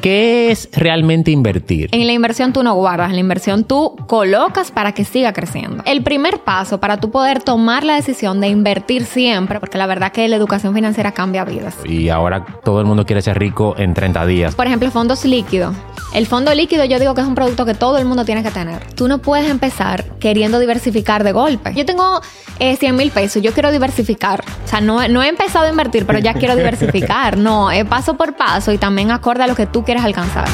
[0.00, 1.88] ¿Qué es realmente invertir?
[1.92, 5.82] En la inversión tú no guardas, en la inversión tú colocas para que siga creciendo.
[5.86, 10.12] El primer paso para tú poder tomar la decisión de invertir siempre, porque la verdad
[10.12, 11.74] que la educación financiera cambia vidas.
[11.84, 14.54] Y ahora todo el mundo quiere ser rico en 30 días.
[14.54, 15.74] Por ejemplo, fondos líquidos.
[16.14, 18.50] El fondo líquido yo digo que es un producto que todo el mundo tiene que
[18.50, 18.82] tener.
[18.94, 21.74] Tú no puedes empezar queriendo diversificar de golpe.
[21.74, 22.20] Yo tengo
[22.58, 24.42] 100 eh, mil pesos, yo quiero diversificar.
[24.64, 27.36] O sea, no, no he empezado a invertir, pero ya quiero diversificar.
[27.48, 30.46] No, es paso por paso y también acorde a lo que tú quieres alcanzar.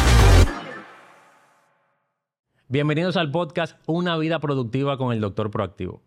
[2.68, 6.02] Bienvenidos al podcast Una vida productiva con el doctor proactivo.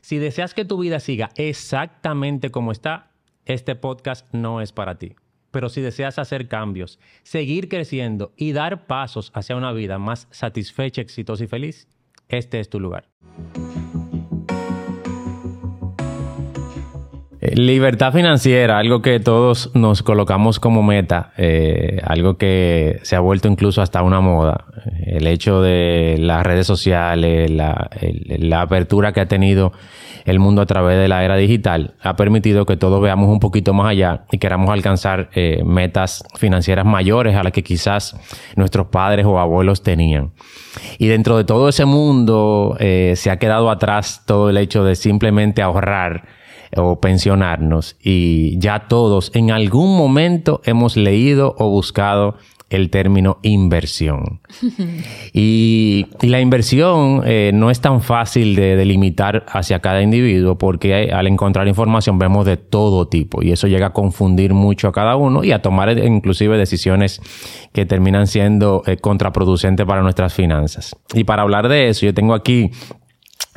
[0.00, 3.12] Si deseas que tu vida siga exactamente como está,
[3.44, 5.14] este podcast no es para ti.
[5.52, 11.00] Pero si deseas hacer cambios, seguir creciendo y dar pasos hacia una vida más satisfecha,
[11.00, 11.86] exitosa y feliz,
[12.28, 13.08] este es tu lugar.
[17.54, 23.48] Libertad financiera, algo que todos nos colocamos como meta, eh, algo que se ha vuelto
[23.48, 24.64] incluso hasta una moda.
[25.04, 27.90] El hecho de las redes sociales, la,
[28.60, 29.72] apertura que ha tenido
[30.24, 33.74] el mundo a través de la era digital, ha permitido que todos veamos un poquito
[33.74, 38.16] más allá y queramos alcanzar eh, metas financieras mayores a las que quizás
[38.56, 40.32] nuestros padres o abuelos tenían.
[40.98, 44.96] Y dentro de todo ese mundo eh, se ha quedado atrás todo el hecho de
[44.96, 46.24] simplemente ahorrar
[46.76, 52.36] o pensionarnos y ya todos en algún momento hemos leído o buscado
[52.68, 54.40] el término inversión.
[55.32, 61.26] y, la inversión eh, no es tan fácil de delimitar hacia cada individuo porque al
[61.28, 65.44] encontrar información vemos de todo tipo y eso llega a confundir mucho a cada uno
[65.44, 67.20] y a tomar inclusive decisiones
[67.72, 70.96] que terminan siendo eh, contraproducentes para nuestras finanzas.
[71.14, 72.70] Y para hablar de eso, yo tengo aquí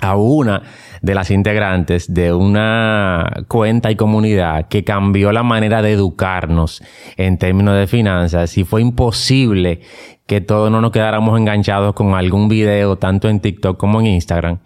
[0.02, 0.62] a una
[1.02, 6.84] de las integrantes de una cuenta y comunidad que cambió la manera de educarnos
[7.18, 9.82] en términos de finanzas y fue imposible
[10.30, 14.60] que todos no nos quedáramos enganchados con algún video, tanto en TikTok como en Instagram.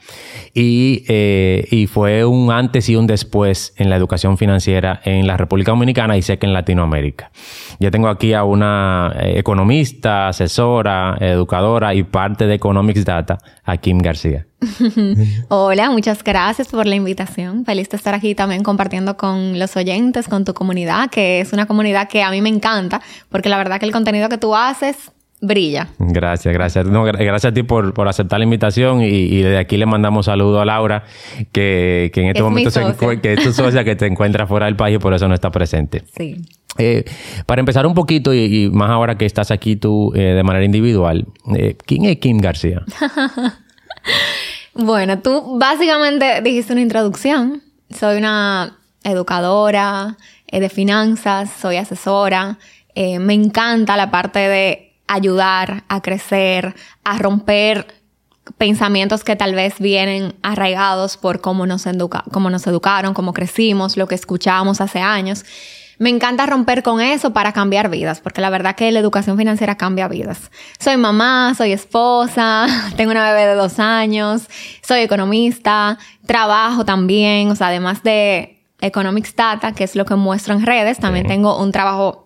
[0.54, 5.38] Y, eh, y fue un antes y un después en la educación financiera en la
[5.38, 7.32] República Dominicana y sé que en Latinoamérica.
[7.80, 13.78] Yo tengo aquí a una eh, economista, asesora, educadora y parte de Economics Data, a
[13.78, 14.46] Kim García.
[15.48, 17.64] Hola, muchas gracias por la invitación.
[17.64, 21.68] Feliz de estar aquí también compartiendo con los oyentes, con tu comunidad, que es una
[21.68, 25.14] comunidad que a mí me encanta, porque la verdad que el contenido que tú haces
[25.44, 25.90] brilla.
[26.00, 26.88] Gracias, gracias.
[26.88, 31.04] gracias a ti por, aceptar la invitación y, desde aquí le mandamos saludo a Laura,
[31.52, 32.82] que, en este momento se
[33.22, 35.52] que es tu socia que te encuentra fuera del país y por eso no está
[35.52, 36.04] presente.
[36.18, 36.38] Sí.
[36.78, 37.04] Eh,
[37.46, 41.28] para empezar un poquito y, más ahora que estás aquí tú eh, de manera individual,
[41.56, 42.84] eh, ¿quién es Kim García?
[44.74, 47.62] bueno, tú básicamente dijiste una introducción.
[47.90, 50.18] Soy una educadora
[50.52, 52.58] de finanzas, soy asesora.
[52.96, 58.04] me encanta la parte de ayudar a crecer, a romper
[58.58, 63.98] pensamientos que tal vez vienen arraigados por cómo nos, educa cómo nos educaron, cómo crecimos,
[63.98, 65.46] lo que escuchábamos hace años.
[66.00, 69.78] Me encanta romper con eso para cambiar vidas, porque la verdad que la educación financiera
[69.78, 70.52] cambia vidas.
[70.80, 72.66] Soy mamá, soy esposa,
[72.98, 74.50] tengo una bebé de dos años,
[74.82, 80.54] soy economista, trabajo también, o sea, además de Economics Data, que es lo que muestro
[80.54, 82.23] en redes, también tengo un trabajo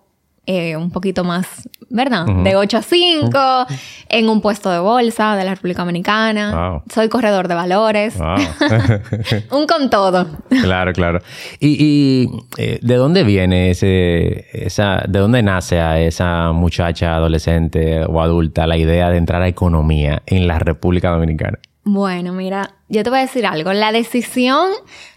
[0.50, 2.24] eh, un poquito más, ¿verdad?
[2.42, 3.66] De 8 a 5,
[4.08, 6.80] en un puesto de bolsa de la República Dominicana.
[6.90, 8.16] Soy corredor de valores.
[9.50, 10.26] un con todo.
[10.48, 11.18] Claro, claro.
[11.60, 18.22] ¿Y, eh, de dónde viene ese, esa, de dónde nace a esa muchacha adolescente o
[18.22, 21.58] adulta la idea de entrar a economía en la República Dominicana?
[21.90, 23.72] Bueno, mira, yo te voy a decir algo.
[23.72, 24.70] La decisión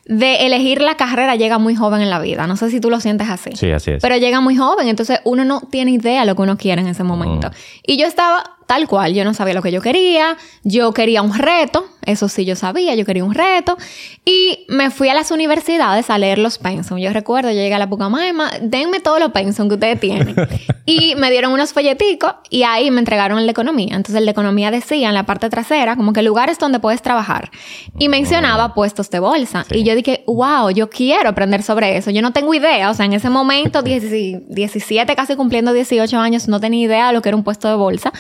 [0.06, 2.48] de elegir la carrera llega muy joven en la vida.
[2.48, 3.52] No sé si tú lo sientes así.
[3.56, 4.02] Sí, así es.
[4.02, 6.88] Pero llega muy joven, entonces uno no tiene idea de lo que uno quiere en
[6.88, 7.50] ese momento.
[7.50, 7.54] Mm.
[7.88, 11.38] Y yo estaba tal cual, yo no sabía lo que yo quería, yo quería un
[11.38, 13.78] reto, eso sí yo sabía, yo quería un reto,
[14.26, 16.98] y me fui a las universidades a leer los pensum.
[16.98, 20.36] Yo recuerdo, yo llegué a la Pucamaima, denme todos los pensum que ustedes tienen.
[20.86, 23.96] y me dieron unos folleticos y ahí me entregaron el de economía.
[23.96, 27.52] Entonces el de economía decía en la parte trasera como que lugares donde puedes trabajar.
[27.98, 29.66] Y mencionaba puestos de bolsa.
[29.72, 32.12] Y yo dije, wow, yo quiero aprender sobre eso.
[32.12, 36.60] Yo no tengo idea, o sea, en ese momento, 17, casi cumpliendo 18 años, no
[36.60, 38.12] tenía idea de lo que era un puesto de bolsa.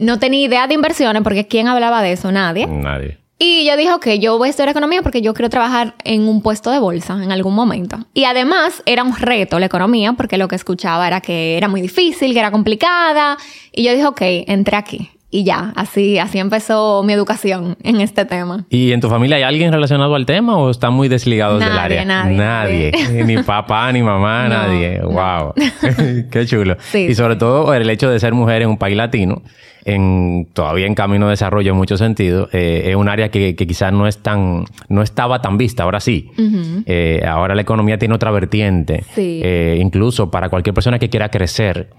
[0.00, 2.32] No tenía idea de inversiones, porque ¿quién hablaba de eso?
[2.32, 2.66] Nadie.
[2.66, 3.21] Nadie.
[3.44, 6.42] Y yo dije, ok, yo voy a estudiar economía porque yo quiero trabajar en un
[6.42, 7.98] puesto de bolsa en algún momento.
[8.14, 11.80] Y además era un reto la economía porque lo que escuchaba era que era muy
[11.80, 13.36] difícil, que era complicada.
[13.72, 15.10] Y yo dije, ok, entré aquí.
[15.34, 18.66] y ya, así, así empezó mi educación en este tema.
[18.68, 22.04] ¿Y en tu familia hay alguien relacionado al tema o están muy desligados del área?
[22.04, 22.92] Nadie, nadie.
[23.24, 25.00] ni papá, ni mamá, nadie.
[25.00, 25.54] Wow.
[26.30, 26.76] Qué chulo.
[26.94, 29.42] y sobre todo el hecho de ser mujer en un país latino,
[29.84, 33.92] en, todavía en camino de desarrollo en muchos sentidos, eh, es un área que, quizás
[33.92, 36.30] no es tan, no estaba tan vista, ahora sí.
[36.86, 39.04] Eh, ahora la economía tiene otra vertiente.
[39.16, 41.90] Eh, incluso para cualquier persona que quiera crecer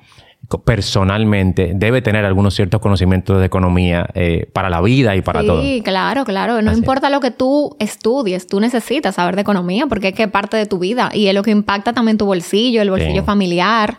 [0.65, 5.62] personalmente debe tener algunos ciertos conocimientos de economía eh, para la vida y para todo.
[5.62, 6.62] Sí, claro, claro.
[6.62, 10.57] No importa lo que tú estudies, tú necesitas saber de economía porque es que parte
[10.57, 13.97] de tu vida y es lo que impacta también tu bolsillo, el bolsillo familiar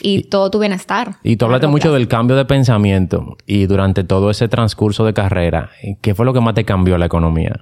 [0.00, 1.16] y, todo tu bienestar.
[1.22, 5.70] Y tú hablaste mucho del cambio de pensamiento y durante todo ese transcurso de carrera,
[6.00, 7.60] ¿qué fue lo que más te cambió la economía?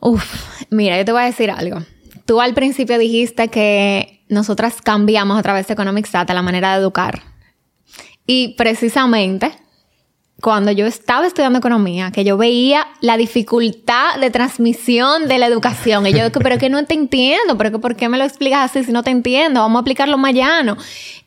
[0.00, 0.24] Uf,
[0.70, 1.78] mira, yo te voy a decir algo.
[2.26, 6.80] Tú al principio dijiste que nosotras cambiamos a través de Economic Data la manera de
[6.80, 7.22] educar.
[8.26, 9.52] Y precisamente
[10.40, 16.06] cuando yo estaba estudiando economía, que yo veía la dificultad de transmisión de la educación.
[16.06, 18.84] Y yo pero que no te entiendo, pero que ¿por qué me lo explicas así
[18.84, 19.60] si no te entiendo?
[19.60, 20.76] Vamos a aplicarlo más llano.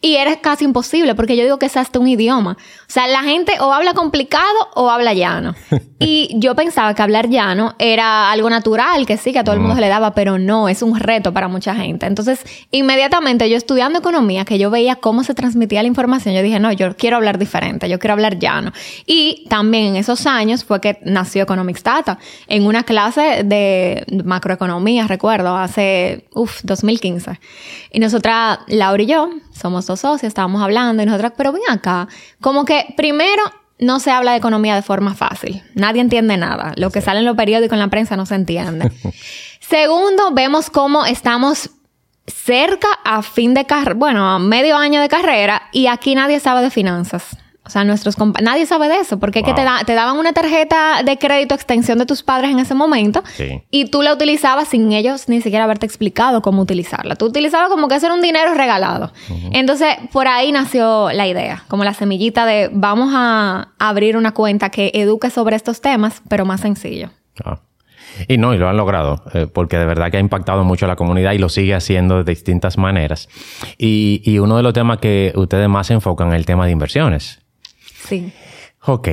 [0.01, 2.57] Y era casi imposible, porque yo digo que es hasta un idioma.
[2.59, 4.43] O sea, la gente o habla complicado
[4.75, 5.55] o habla llano.
[5.99, 9.61] Y yo pensaba que hablar llano era algo natural, que sí, que a todo el
[9.61, 12.05] mundo se le daba, pero no, es un reto para mucha gente.
[12.05, 16.59] Entonces, inmediatamente yo estudiando economía, que yo veía cómo se transmitía la información, yo dije,
[16.59, 18.73] no, yo quiero hablar diferente, yo quiero hablar llano.
[19.05, 25.07] Y también en esos años fue que nació Economics Data, en una clase de macroeconomía,
[25.07, 27.39] recuerdo, hace, uff, 2015.
[27.91, 32.07] Y nosotras, Laura y yo, somos dos socios, estábamos hablando y nosotras, pero ven acá,
[32.41, 33.43] como que primero
[33.79, 35.61] no se habla de economía de forma fácil.
[35.75, 36.73] Nadie entiende nada.
[36.77, 38.91] Lo que sale en los periódicos, en la prensa, no se entiende.
[39.59, 41.69] Segundo, vemos cómo estamos
[42.27, 46.61] cerca a fin de carrera, bueno, a medio año de carrera y aquí nadie sabe
[46.61, 47.37] de finanzas.
[47.65, 51.01] O sea, nuestros nadie sabe de eso, porque es que te, te, daban una tarjeta
[51.01, 53.23] de crédito extensión de tus padres en ese momento
[53.71, 57.15] y tú la utilizabas sin ellos ni siquiera haberte explicado cómo utilizarla.
[57.15, 59.13] Tú utilizabas como que eso era un dinero regalado.
[59.53, 64.69] Entonces, por ahí nació la idea, como la semillita de vamos a abrir una cuenta
[64.69, 67.11] que eduque sobre estos temas, pero más sencillo.
[67.45, 67.59] Ah.
[68.27, 70.87] Y no, y lo han logrado, eh, porque de verdad que ha impactado mucho a
[70.87, 73.29] la comunidad y lo sigue haciendo de distintas maneras.
[73.77, 77.42] Y, y uno de los temas que ustedes más enfocan es el tema de inversiones.
[78.07, 78.31] Sí.
[78.85, 79.09] Ok.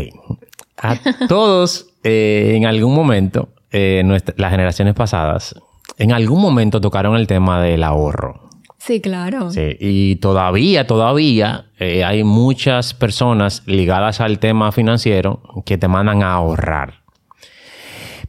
[0.79, 0.97] A
[1.29, 4.03] todos, eh, en algún momento, eh,
[4.37, 5.55] las generaciones pasadas,
[5.99, 8.49] en algún momento tocaron el tema del ahorro.
[8.79, 9.51] Sí, claro.
[9.51, 16.23] Sí, y todavía, todavía eh, hay muchas personas ligadas al tema financiero que te mandan
[16.23, 17.03] a ahorrar.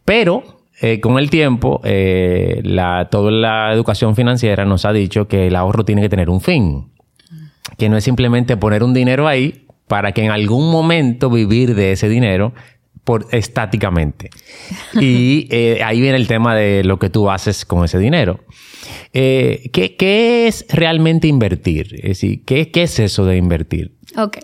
[0.03, 0.43] Pero
[1.03, 6.01] con el tiempo, la, toda la educación financiera nos ha dicho que el ahorro tiene
[6.01, 6.91] que tener un fin.
[7.77, 11.91] Que no es simplemente poner un dinero ahí para que en algún momento vivir de
[11.91, 12.53] ese dinero
[13.03, 14.29] por, estáticamente.
[14.99, 18.39] Y eh, ahí viene el tema de lo que tú haces con ese dinero.
[19.13, 21.95] Eh, ¿qué, es realmente invertir?
[21.95, 23.95] Es decir, ¿qué, ¿qué, es eso de invertir?
[24.17, 24.37] Ok.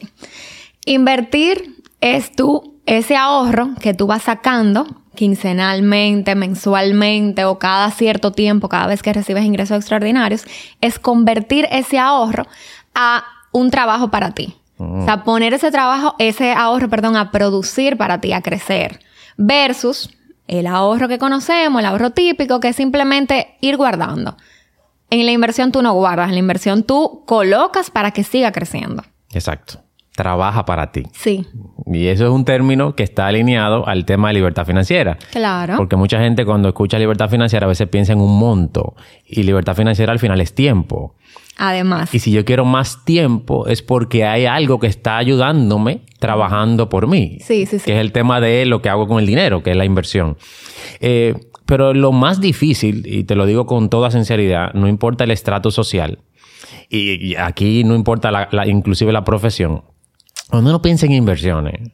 [0.86, 4.86] Invertir es tú, ese ahorro que tú vas sacando
[5.16, 10.46] quincenalmente, mensualmente o cada cierto tiempo, cada vez que recibes ingresos extraordinarios,
[10.80, 12.46] es convertir ese ahorro
[12.94, 14.56] a un trabajo para ti.
[14.78, 19.00] O sea, poner ese trabajo, ese ahorro, perdón, a producir para ti, a crecer.
[19.38, 20.10] Versus
[20.48, 24.38] el ahorro que conocemos, el ahorro típico, que es simplemente ir guardando.
[25.10, 29.04] En la inversión tú no guardas, en la inversión tú colocas para que siga creciendo.
[29.32, 29.82] Exacto.
[30.16, 31.04] Trabaja para ti.
[31.14, 31.46] Sí.
[31.86, 35.18] Y eso es un término que está alineado al tema de libertad financiera.
[35.32, 35.76] Claro.
[35.78, 38.96] Porque mucha gente cuando escucha libertad financiera a veces piensa en un monto.
[39.26, 41.16] Y libertad financiera al final es tiempo.
[41.58, 42.14] Además.
[42.14, 47.08] Y si yo quiero más tiempo es porque hay algo que está ayudándome trabajando por
[47.08, 47.40] mí.
[47.42, 47.86] Sí, sí, sí.
[47.86, 50.38] Que es el tema de lo que hago con el dinero, que es la inversión.
[51.00, 51.36] Eh,
[51.66, 55.70] pero lo más difícil, y te lo digo con toda sinceridad, no importa el estrato
[55.70, 56.20] social,
[56.90, 59.84] y, aquí no importa la, inclusive la profesión,
[60.50, 61.92] cuando uno piensa en inversiones,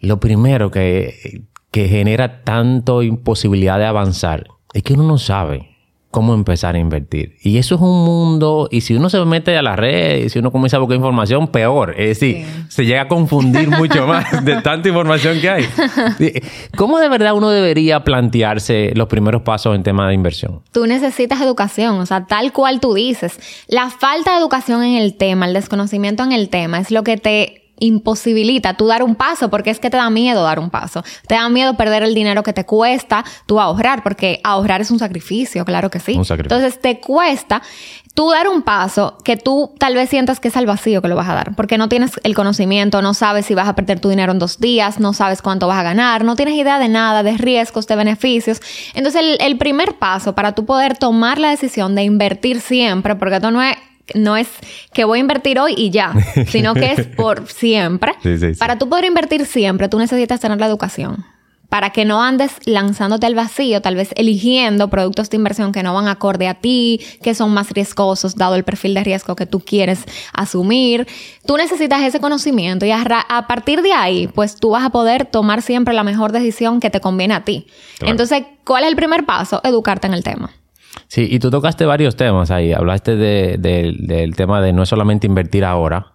[0.00, 1.42] lo primero que,
[1.72, 5.75] que genera tanto imposibilidad de avanzar es que uno no sabe
[6.16, 7.36] cómo empezar a invertir.
[7.42, 10.38] Y eso es un mundo, y si uno se mete a la red, y si
[10.38, 11.94] uno comienza a buscar información, peor.
[11.98, 15.68] Es decir, se llega a confundir mucho más de tanta información que hay.
[16.74, 20.62] ¿Cómo de verdad uno debería plantearse los primeros pasos en tema de inversión?
[20.72, 23.38] Tú necesitas educación, o sea, tal cual tú dices.
[23.68, 27.18] La falta de educación en el tema, el desconocimiento en el tema, es lo que
[27.18, 31.02] te imposibilita tú dar un paso porque es que te da miedo dar un paso.
[31.26, 34.98] Te da miedo perder el dinero que te cuesta tú ahorrar, porque ahorrar es un
[34.98, 36.14] sacrificio, claro que sí.
[36.16, 36.56] Un sacrificio.
[36.56, 37.62] Entonces te cuesta
[38.14, 41.16] tú dar un paso que tú tal vez sientas que es al vacío que lo
[41.16, 44.08] vas a dar, porque no tienes el conocimiento, no sabes si vas a perder tu
[44.08, 47.22] dinero en dos días, no sabes cuánto vas a ganar, no tienes idea de nada,
[47.22, 48.60] de riesgos, de beneficios.
[48.94, 53.36] Entonces el, el primer paso para tú poder tomar la decisión de invertir siempre, porque
[53.36, 53.76] esto no es
[54.14, 54.48] no es
[54.92, 56.14] que voy a invertir hoy y ya,
[56.48, 58.12] sino que es por siempre.
[58.22, 58.58] Sí, sí, sí.
[58.58, 61.24] Para tú poder invertir siempre, tú necesitas tener la educación.
[61.68, 65.94] Para que no andes lanzándote al vacío, tal vez eligiendo productos de inversión que no
[65.94, 69.58] van acorde a ti, que son más riesgosos dado el perfil de riesgo que tú
[69.58, 71.08] quieres asumir.
[71.44, 75.60] Tú necesitas ese conocimiento y a, partir de ahí, pues tú vas a poder tomar
[75.60, 77.66] siempre la mejor decisión que te conviene a ti.
[77.98, 78.12] Claro.
[78.12, 79.60] Entonces, ¿cuál es el primer paso?
[79.64, 80.52] Educarte en el tema.
[81.08, 82.72] Sí, y tú tocaste varios temas ahí.
[82.72, 86.12] Hablaste de- de- del tema de no es solamente invertir ahora.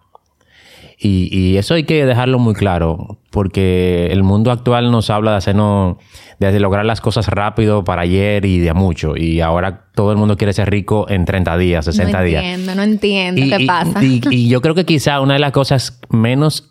[1.03, 5.37] Y, y eso hay que dejarlo muy claro, porque el mundo actual nos habla de
[5.37, 5.97] hacernos,
[6.37, 9.17] de lograr las cosas rápido para ayer y de a mucho.
[9.17, 12.43] Y ahora todo el mundo quiere ser rico en 30 días, 60 no días.
[12.43, 14.03] entiendo, no entiendo Y, qué y- pasa.
[14.03, 16.70] y- y yo creo que quizá una de las cosas menos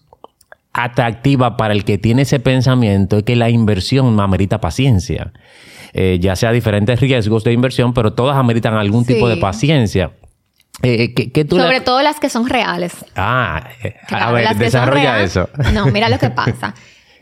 [0.73, 5.33] atractiva para el que tiene ese pensamiento es que la inversión amerita paciencia.
[5.93, 10.13] Eh, ya sea diferentes riesgos de inversión, pero todas ameritan algún tipo de paciencia.
[10.83, 12.93] Eh, ¿qué, qué tú Sobre todo las que son reales.
[13.17, 15.49] Ah, eh, a ver, desarrolla eso.
[15.75, 16.75] No, mira lo que pasa.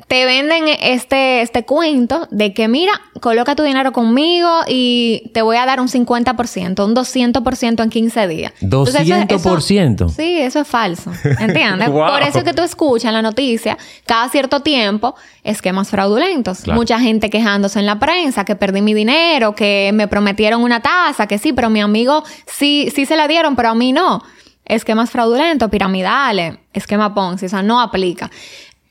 [0.09, 5.59] Te venden este, este cuento de que, mira, coloca tu dinero conmigo y te voy
[5.59, 8.53] a dar un 50%, un 200% en 15 días.
[8.63, 10.09] Entonces, eso- eso- ¿200%?
[10.09, 11.13] sí, eso es falso.
[11.39, 11.91] ¿Entiendes?
[11.91, 12.09] Wow.
[12.09, 16.61] Por eso es que tú escuchas en la noticia cada cierto tiempo esquemas fraudulentos.
[16.63, 16.81] Claro.
[16.81, 21.27] Mucha gente quejándose en la prensa que perdí mi dinero, que me prometieron una tasa,
[21.27, 24.23] que sí, pero mi amigo sí, sí se la dieron, pero a mí no.
[24.65, 28.31] Esquemas fraudulentos, piramidales, esquema Ponzi, o sea, no aplica.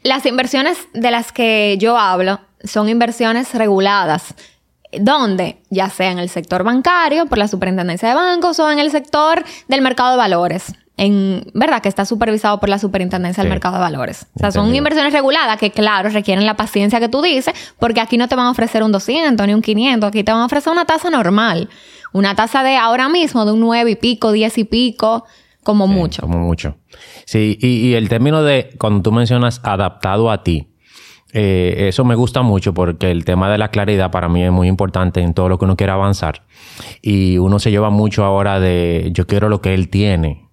[0.04, 4.36] Las inversiones de las que yo hablo son inversiones reguladas.
[5.00, 5.62] ¿Dónde?
[5.70, 9.44] Ya sea en el sector bancario, por la superintendencia de bancos, o en el sector
[9.68, 10.74] del mercado de valores.
[10.96, 11.82] En, ¿verdad?
[11.82, 14.25] Que está supervisado por la superintendencia del mercado de valores.
[14.36, 18.18] O sea, son inversiones reguladas que, claro, requieren la paciencia que tú dices, porque aquí
[18.18, 20.72] no te van a ofrecer un 200 ni un 500, aquí te van a ofrecer
[20.72, 21.70] una tasa normal.
[22.13, 25.25] Una tasa de ahora mismo de un 9 y pico, 10 y pico,
[25.67, 26.21] como Sí, mucho.
[26.21, 26.77] Como mucho.
[27.25, 30.69] Sí, y, y el término de cuando tú mencionas adaptado a ti,
[31.33, 34.69] eh, eso me gusta mucho porque el tema de la claridad para mí es muy
[34.69, 36.43] importante en todo lo que uno quiere avanzar.
[37.01, 40.47] Y uno se lleva mucho ahora de yo quiero lo que él tiene,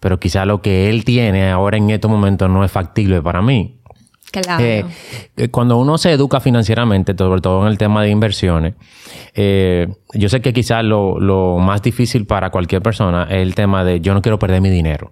[0.00, 3.82] pero quizá lo que él tiene ahora en estos momentos no es factible para mí.
[4.60, 4.84] Eh,
[5.36, 8.74] eh, cuando uno se educa financieramente, sobre todo en el tema de inversiones,
[9.34, 14.00] eh, yo sé que quizás lo más difícil para cualquier persona es el tema de
[14.00, 15.10] yo no quiero perder mi dinero.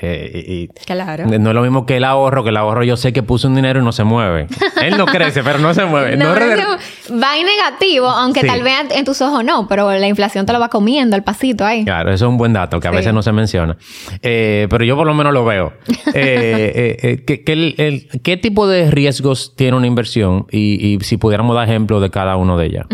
[0.00, 1.26] Eh, y- Claro.
[1.26, 3.54] no es lo mismo que el ahorro, que el ahorro yo sé que puse un
[3.54, 4.46] dinero y no se mueve.
[4.82, 6.16] Él no crece, pero no se mueve.
[6.16, 8.46] No, No re- no, va en negativo, aunque Sí.
[8.46, 11.64] tal vez en tus ojos no, pero la inflación te lo va comiendo el pasito
[11.64, 11.84] ahí.
[11.84, 12.96] Claro, eso es un buen dato que a Sí.
[12.98, 13.76] veces no se menciona.
[14.22, 15.72] Eh, pero yo por lo menos lo veo.
[16.14, 20.46] Eh, eh, ¿qué, qué el- el- qué tipo de riesgos tiene una inversión?
[20.50, 22.86] Y, y si pudiéramos dar ejemplo de cada uno de ellas.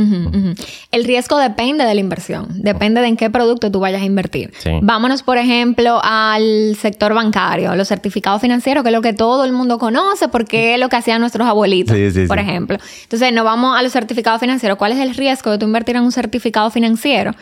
[0.90, 4.52] El riesgo depende de la inversión, depende de en qué producto tú vayas a invertir.
[4.58, 4.70] Sí.
[4.82, 9.52] Vámonos, por ejemplo, al sector bancario, los certificados financieros, que es lo que todo el
[9.52, 12.42] mundo conoce porque es lo que hacían nuestros abuelitos, Sí, sí, por sí.
[12.44, 12.78] ejemplo.
[13.02, 14.78] Entonces, nos vamos a los certificados financieros.
[14.78, 17.32] ¿Cuál es el riesgo de tú invertir en un certificado financiero?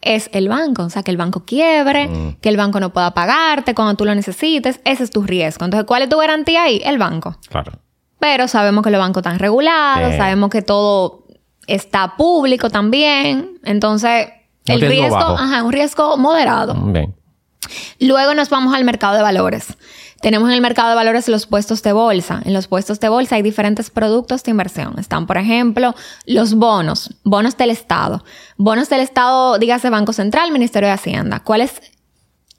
[0.00, 2.36] Es el banco, o sea, que el banco quiebre, Mm.
[2.40, 4.80] que el banco no pueda pagarte cuando tú lo necesites.
[4.84, 5.64] Ese es tu riesgo.
[5.64, 6.80] Entonces, ¿cuál es tu garantía ahí?
[6.84, 7.36] El banco.
[7.48, 7.72] Claro.
[8.20, 11.24] Pero sabemos que los bancos están regulados, sabemos que todo
[11.66, 13.58] está público también.
[13.64, 14.28] Entonces,
[14.66, 16.74] el riesgo riesgo, ajá, un riesgo moderado.
[16.74, 17.14] Bien.
[18.00, 19.76] Luego nos vamos al mercado de valores.
[20.20, 22.42] Tenemos en el mercado de valores los puestos de bolsa.
[22.44, 24.98] En los puestos de bolsa hay diferentes productos de inversión.
[24.98, 25.94] Están, por ejemplo,
[26.26, 28.24] los bonos, bonos del Estado.
[28.56, 31.40] Bonos del Estado, dígase Banco Central, Ministerio de Hacienda.
[31.40, 31.80] ¿Cuál es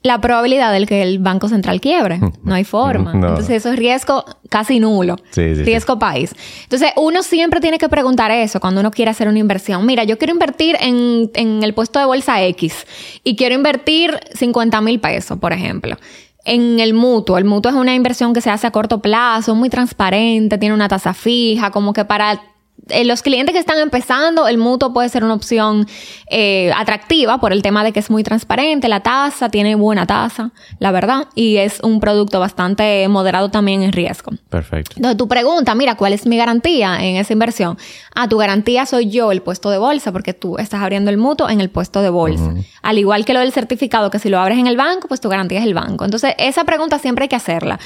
[0.02, 2.20] la probabilidad de que el Banco Central quiebre?
[2.42, 3.12] No hay forma.
[3.12, 3.28] No.
[3.28, 5.16] Entonces, eso es riesgo casi nulo.
[5.30, 6.34] Sí, sí, riesgo país.
[6.62, 9.84] Entonces, uno siempre tiene que preguntar eso cuando uno quiere hacer una inversión.
[9.84, 12.86] Mira, yo quiero invertir en, en el puesto de bolsa X
[13.24, 15.96] y quiero invertir 50 mil pesos, por ejemplo.
[16.44, 19.68] En el mutuo, el mutuo es una inversión que se hace a corto plazo, muy
[19.68, 22.40] transparente, tiene una tasa fija, como que para
[22.88, 25.86] eh, los clientes que están empezando, el mutuo puede ser una opción
[26.30, 30.50] eh, atractiva por el tema de que es muy transparente, la tasa tiene buena tasa,
[30.78, 34.32] la verdad, y es un producto bastante moderado también en riesgo.
[34.48, 34.94] Perfecto.
[34.96, 37.78] Entonces tu pregunta, mira, ¿cuál es mi garantía en esa inversión?
[38.14, 41.48] Ah, tu garantía soy yo, el puesto de bolsa, porque tú estás abriendo el mutuo
[41.48, 42.54] en el puesto de bolsa.
[42.82, 45.28] Al igual que lo del certificado, que si lo abres en el banco, pues tu
[45.28, 46.04] garantía es el banco.
[46.04, 47.78] Entonces, esa pregunta siempre hay que hacerla.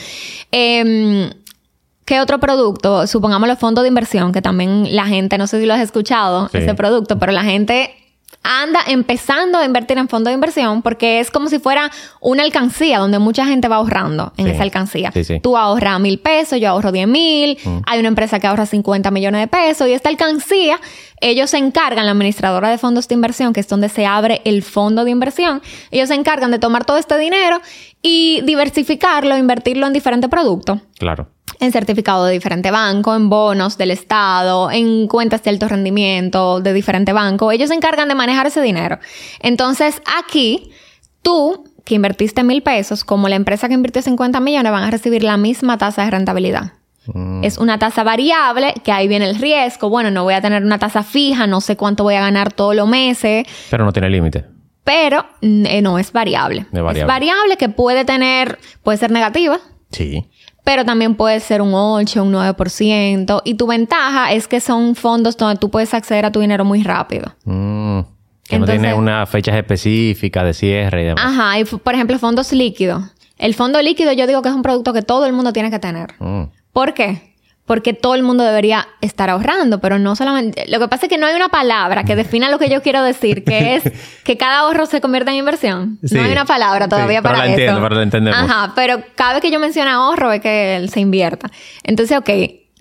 [0.52, 1.30] Eh,
[2.04, 3.06] ¿Qué otro producto?
[3.06, 6.48] Supongamos los fondos de inversión, que también la gente, no sé si lo has escuchado,
[6.50, 6.58] Sí.
[6.58, 7.94] ese producto, pero la gente
[8.42, 12.98] anda empezando a invertir en fondos de inversión porque es como si fuera una alcancía
[12.98, 14.50] donde mucha gente va ahorrando en Sí.
[14.50, 15.12] esa alcancía.
[15.12, 15.40] Sí, sí.
[15.40, 17.56] Tú ahorras mil pesos, yo ahorro diez mil,
[17.86, 20.78] hay una empresa que ahorra 50 millones de pesos y esta alcancía,
[21.22, 24.62] ellos se encargan, la administradora de fondos de inversión, que es donde se abre el
[24.62, 27.62] fondo de inversión, ellos se encargan de tomar todo este dinero
[28.02, 31.28] y diversificarlo, invertirlo en diferentes productos Claro.
[31.60, 36.72] En certificado de diferente banco, en bonos del Estado, en cuentas de alto rendimiento de
[36.72, 37.50] diferente banco.
[37.52, 38.98] Ellos se encargan de manejar ese dinero.
[39.40, 40.70] Entonces, aquí,
[41.22, 45.22] tú que invertiste mil pesos, como la empresa que invirtió 50 millones, van a recibir
[45.22, 46.72] la misma tasa de rentabilidad.
[47.06, 49.90] Mm, Es una tasa variable, que ahí viene el riesgo.
[49.90, 52.74] Bueno, no voy a tener una tasa fija, no sé cuánto voy a ganar todos
[52.74, 54.46] los meses, Pero no tiene límite.
[54.82, 56.60] pero eh, no es variable.
[56.60, 57.00] Es variable.
[57.02, 59.58] Es variable que puede tener, puede ser negativa,
[59.90, 60.24] Sí.
[60.64, 63.42] Pero también puede ser un 8, un 9%.
[63.44, 66.82] Y tu ventaja es que son fondos donde tú puedes acceder a tu dinero muy
[66.82, 67.34] rápido.
[67.44, 68.00] Mm,
[68.48, 71.24] que Entonces- no tiene unas fechas específicas de cierre y demás.
[71.24, 73.04] Ajá, y por ejemplo, fondos líquidos.
[73.38, 75.78] El fondo líquido yo digo que es un producto que todo el mundo tiene que
[75.78, 76.14] tener.
[76.18, 77.33] Mm, ¿Por qué?
[77.66, 80.66] Porque todo el mundo debería estar ahorrando, pero no solamente...
[80.68, 83.02] Lo que pasa es que no hay una palabra que defina lo que yo quiero
[83.02, 83.84] decir, que es
[84.24, 85.98] que cada ahorro se convierta en inversión.
[86.04, 86.14] Sí.
[86.14, 87.60] No hay una palabra todavía Sí, pero para la eso.
[87.60, 88.38] entiendo, pero la entendemos.
[88.38, 91.50] Ajá, pero cada vez que yo menciono ahorro es que él se invierta.
[91.84, 92.30] Entonces, ok,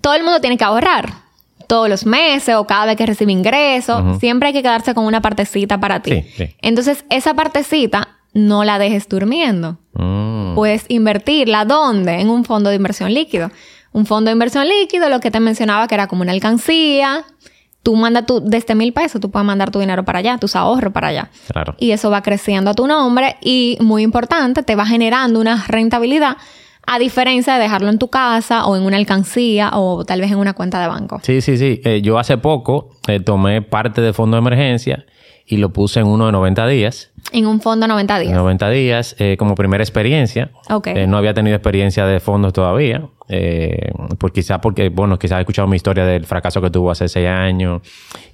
[0.01, 1.23] todo el mundo tiene que ahorrar.
[1.65, 4.19] Todos los meses o cada vez que recibe ingresos.
[4.19, 6.25] Siempre hay que quedarse con una partecita para ti.
[6.35, 6.53] Sí.
[6.61, 10.55] Entonces, esa partecita no la dejes durmiendo mm.
[10.55, 12.19] puedes invertirla ¿dónde?
[12.19, 13.51] En un fondo de inversión líquido.
[13.93, 17.23] Un fondo de inversión líquido, lo que te mencionaba que era como una alcancía.
[17.83, 20.93] Tú mandas tu, desde mil pesos, tú puedes mandar tu dinero para allá, tus ahorros
[20.93, 21.29] para allá.
[21.51, 21.75] Claro.
[21.79, 26.37] Y eso va creciendo a tu nombre y, muy importante, te va generando una rentabilidad
[26.85, 30.37] a diferencia de dejarlo en tu casa o en una alcancía o tal vez en
[30.37, 31.19] una cuenta de banco.
[31.23, 31.81] Sí, sí, sí.
[31.83, 35.05] Eh, yo hace poco eh, tomé parte de fondo de emergencia
[35.45, 37.11] y lo puse en uno de 90 días.
[37.31, 38.37] En un fondo 90 En días.
[38.37, 40.51] 90 días eh, como primera experiencia.
[40.69, 40.89] Ok.
[41.07, 43.09] No había tenido experiencia de fondos todavía.
[43.29, 47.07] Eh, por quizás porque, bueno, quizás he escuchado mi historia del fracaso que tuvo hace
[47.07, 47.81] seis años,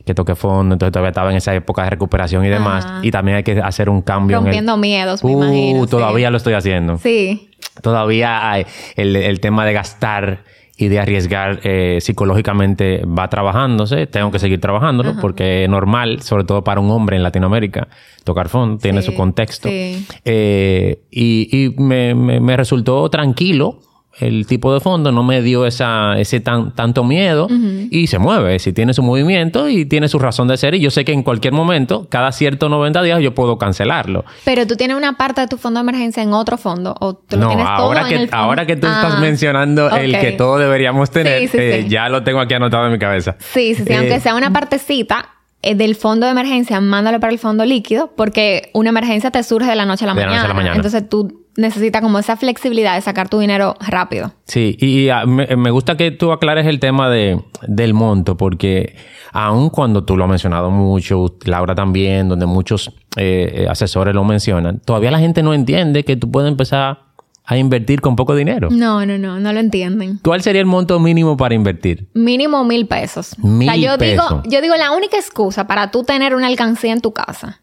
[0.05, 2.85] que toqué fondo, entonces todavía estaba en esa época de recuperación y demás.
[2.85, 2.99] Ajá.
[3.03, 4.81] Y también hay que hacer un cambio Rompiendo en el...
[4.81, 5.83] miedos, me Uh, imagino.
[5.85, 5.89] sí.
[5.91, 6.97] todavía lo estoy haciendo.
[6.97, 7.49] Sí.
[7.83, 8.65] Todavía hay
[8.95, 10.43] el, el tema de gastar
[10.75, 14.07] y de arriesgar eh, psicológicamente va trabajándose.
[14.07, 17.89] Tengo que seguir trabajándolo porque es normal, sobre todo para un hombre en Latinoamérica,
[18.23, 19.67] tocar fondo, tiene su contexto.
[19.69, 20.05] sí.
[20.25, 23.79] Eh, y y me, me- me resultó tranquilo
[24.19, 27.47] el tipo de fondo, no me dio esa, ese tan, tanto miedo
[27.89, 28.59] y se mueve.
[28.59, 31.23] Si tiene su movimiento y tiene su razón de ser, y yo sé que en
[31.23, 34.25] cualquier momento, cada cierto 90 días, yo puedo cancelarlo.
[34.45, 37.37] Pero tú tienes una parte de tu fondo de emergencia en otro fondo o tú
[37.37, 38.35] lo No, tienes todo ahora en que, el fondo?
[38.35, 41.89] ahora que tú Ah, estás mencionando el que todos deberíamos tener, Sí, sí, eh, sí.
[41.89, 43.35] ya lo tengo aquí anotado en mi cabeza.
[43.39, 45.29] Sí, sí, sí, Eh, aunque sea una partecita
[45.61, 49.69] eh, del fondo de emergencia, mándalo para el fondo líquido porque una emergencia te surge
[49.69, 50.75] de la noche a la, De la noche a la mañana.
[50.75, 54.33] Entonces tú necesitas como esa flexibilidad de sacar tu dinero rápido.
[54.45, 58.95] Sí, y ah, me, me gusta que tú aclares el tema de, del monto, porque
[59.31, 64.79] aun cuando tú lo has mencionado mucho, Laura también, donde muchos eh, asesores lo mencionan,
[64.79, 67.09] todavía la gente no entiende que tú puedes empezar
[67.45, 68.69] a invertir con poco dinero.
[68.71, 70.19] No, no, no, no lo entienden.
[70.23, 72.07] ¿Cuál sería el monto mínimo para invertir?
[72.13, 73.35] Mínimo mil pesos.
[73.39, 74.29] Mil o sea, yo pesos.
[74.29, 77.61] digo, yo digo la única excusa para tú tener una alcancía en tu casa.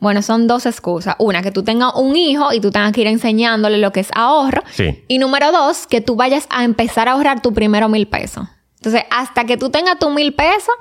[0.00, 1.14] Bueno, son dos excusas.
[1.18, 4.08] Una, que tú tengas un hijo y tú tengas que ir enseñándole lo que es
[4.14, 4.62] ahorro.
[4.72, 5.04] Sí.
[5.08, 8.46] Y número dos, que tú vayas a empezar a ahorrar tu primero mil pesos.
[8.76, 10.74] Entonces, hasta que tú tengas tu mil pesos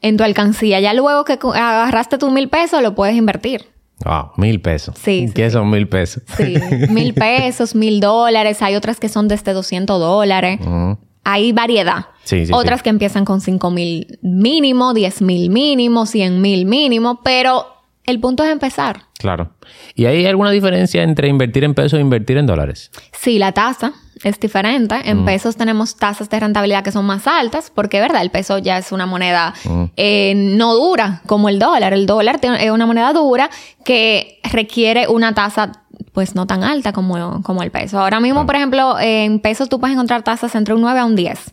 [0.00, 3.66] en tu alcancía, ya luego que agarraste tu mil pesos, lo puedes invertir.
[4.04, 4.94] Wow, mil pesos.
[4.96, 6.22] Sí, sí, ¿Qué son mil pesos?
[6.36, 6.56] Sí,
[6.88, 8.62] mil pesos, mil dólares.
[8.62, 10.60] Hay otras que son desde 200 dólares.
[10.60, 10.98] Ujú.
[11.24, 12.06] Hay variedad.
[12.24, 17.20] Sí, sí, Otras que empiezan con 5 mil mínimo, 10 mil mínimo, 100 mil mínimo,
[17.22, 17.66] pero
[18.04, 19.02] el punto es empezar.
[19.18, 19.52] Claro.
[19.94, 22.90] ¿Y hay alguna diferencia entre invertir en pesos e invertir en dólares?
[23.12, 23.92] Sí, la tasa
[24.24, 24.96] es diferente.
[25.04, 28.78] En pesos tenemos tasas de rentabilidad que son más altas, porque verdad, el peso ya
[28.78, 29.54] es una moneda
[29.96, 31.92] eh, no dura como el dólar.
[31.92, 33.50] El dólar es una moneda dura
[33.84, 35.72] que requiere una tasa
[36.12, 37.98] pues no tan alta como, como el peso.
[37.98, 41.16] Ahora mismo, por ejemplo, en pesos tú puedes encontrar tasas entre un 9 a un
[41.16, 41.52] 10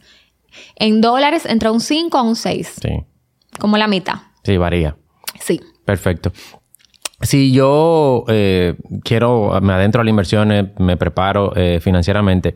[0.75, 2.75] En dólares, entre un 5 a un 6.
[2.81, 2.89] Sí.
[3.59, 4.15] Como la mitad.
[4.43, 4.97] Sí, varía.
[5.39, 5.61] Sí.
[5.89, 6.31] Perfecto.
[7.21, 12.55] Si yo eh, quiero, me adentro a las inversiones, me preparo eh, financieramente,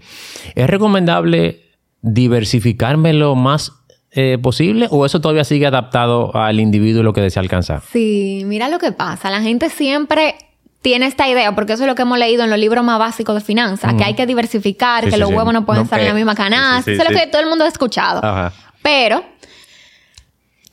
[0.56, 1.62] ¿es recomendable
[2.02, 3.72] diversificarme lo más
[4.12, 7.82] eh, posible o eso todavía sigue adaptado al individuo y lo que desea alcanzar?
[7.92, 9.30] Sí, mira lo que pasa.
[9.32, 10.36] La gente siempre
[10.82, 13.36] tiene esta idea, porque eso es lo que hemos leído en los libros más básicos
[13.36, 15.36] de finanzas, que hay que diversificar, Sí, que sí, los sí.
[15.36, 16.92] huevos no pueden No, estar en la eh, misma canasta.
[16.92, 18.20] eso es lo que todo el mundo ha escuchado.
[18.24, 18.52] Ajá.
[18.82, 19.24] Pero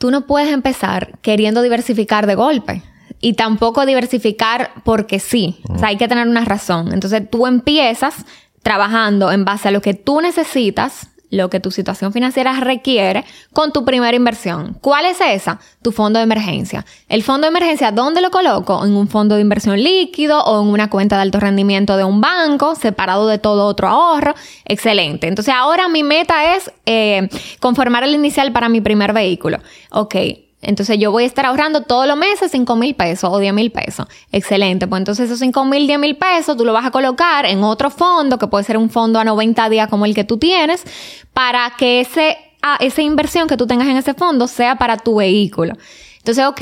[0.01, 2.83] tú no puedes empezar queriendo diversificar de golpe.
[3.21, 5.61] Y tampoco diversificar porque sí.
[5.69, 6.95] O sea, hay que tener una razón.
[6.95, 8.25] Entonces tú empiezas
[8.63, 13.73] trabajando en base a lo que tú necesitas, lo que tu situación financiera requiere, con
[13.73, 14.77] tu primera inversión.
[14.81, 15.61] ¿Cuál es esa?
[15.83, 16.85] Tu fondo de emergencia.
[17.09, 18.85] El fondo de emergencia, ¿dónde lo coloco?
[18.85, 22.21] En un fondo de inversión líquido o en una cuenta de alto rendimiento de un
[22.21, 24.35] banco, separado de todo otro ahorro.
[24.64, 25.29] Excelente.
[25.29, 27.29] Entonces ahora mi meta es eh,
[27.61, 29.59] conformar el inicial para mi primer vehículo.
[29.90, 30.16] Ok.
[30.62, 33.70] Entonces yo voy a estar ahorrando todos los meses 5 mil pesos o 10 mil
[33.73, 34.07] pesos.
[34.31, 34.87] Excelente.
[34.87, 37.90] Pues entonces esos 5 mil, 10 mil pesos tú lo vas a colocar en otro
[37.90, 40.85] fondo, que puede ser un fondo a 90 días como el que tú tienes,
[41.33, 45.16] para que ese, ah, esa inversión que tú tengas en ese fondo sea para tu
[45.16, 45.75] vehículo.
[46.18, 46.61] Entonces, ok,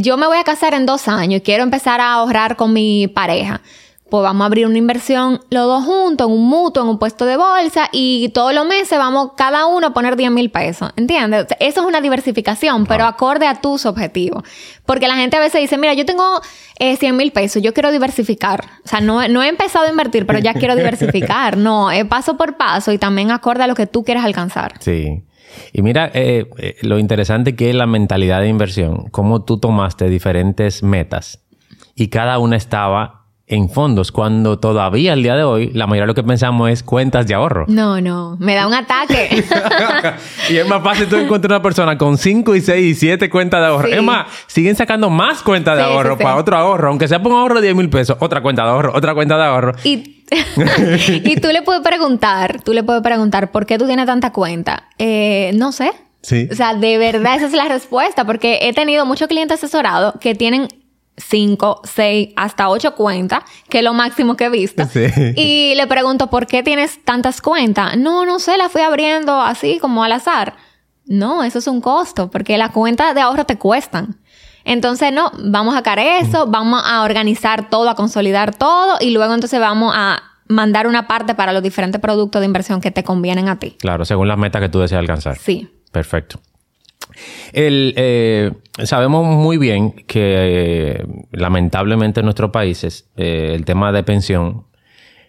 [0.00, 3.08] yo me voy a casar en dos años y quiero empezar a ahorrar con mi
[3.08, 3.62] pareja.
[4.10, 7.26] Pues vamos a abrir una inversión los dos juntos, en un mutuo, en un puesto
[7.26, 10.90] de bolsa y todos los meses vamos cada uno a poner 10 mil pesos.
[10.96, 11.44] ¿Entiendes?
[11.44, 14.44] O sea, Eso es una diversificación, pero acorde a tus objetivos.
[14.86, 16.40] Porque la gente a veces dice, mira, yo tengo
[16.78, 18.64] eh, 100 mil pesos, yo quiero diversificar.
[18.84, 21.56] O sea, no, no he empezado a invertir, pero ya quiero diversificar.
[21.68, 24.74] No, es paso por paso y también acorde a lo que tú quieres alcanzar.
[24.80, 25.24] Sí.
[25.72, 30.08] Y mira, eh, eh, lo interesante que es la mentalidad de inversión, cómo tú tomaste
[30.08, 31.40] diferentes metas
[31.94, 33.17] y cada una estaba
[33.50, 36.82] en fondos, cuando todavía al día de hoy la mayoría de lo que pensamos es
[36.82, 37.64] cuentas de ahorro.
[37.68, 39.42] No, no, me da un ataque.
[40.50, 43.60] y es más fácil tú encontrar una persona con 5 y 6 y 7 cuentas
[43.60, 43.88] de ahorro.
[43.88, 43.94] Sí.
[43.94, 46.22] Es más, siguen sacando más cuentas de Sí, ahorro sí.
[46.22, 48.70] para otro ahorro, aunque sea por un ahorro de 10 mil pesos, otra cuenta de
[48.70, 49.72] ahorro, otra cuenta de ahorro.
[49.82, 50.24] Y,
[51.24, 54.84] y tú le puedes preguntar, tú le puedes preguntar, ¿por qué tú tienes tanta cuenta?
[54.98, 55.90] Eh, no sé.
[56.20, 56.48] Sí.
[56.50, 60.34] O sea, de verdad esa es la respuesta, porque he tenido muchos clientes asesorados que
[60.34, 60.68] tienen
[61.18, 64.84] cinco, seis, hasta ocho cuentas, que es lo máximo que he visto.
[64.86, 65.06] Sí.
[65.36, 67.96] Y le pregunto, ¿por qué tienes tantas cuentas?
[67.96, 70.54] No, no sé, la fui abriendo así como al azar.
[71.06, 74.18] No, eso es un costo, porque las cuentas de ahorro te cuestan.
[74.64, 79.32] Entonces, no, vamos a sacar eso, vamos a organizar todo, a consolidar todo y luego
[79.32, 83.48] entonces vamos a mandar una parte para los diferentes productos de inversión que te convienen
[83.48, 83.76] a ti.
[83.78, 85.38] Claro, según las metas que tú deseas alcanzar.
[85.38, 85.70] Sí.
[85.90, 86.40] Perfecto.
[87.52, 88.52] Eh,
[88.84, 94.67] sabemos muy bien que eh, lamentablemente en nuestros países eh, el tema de pensión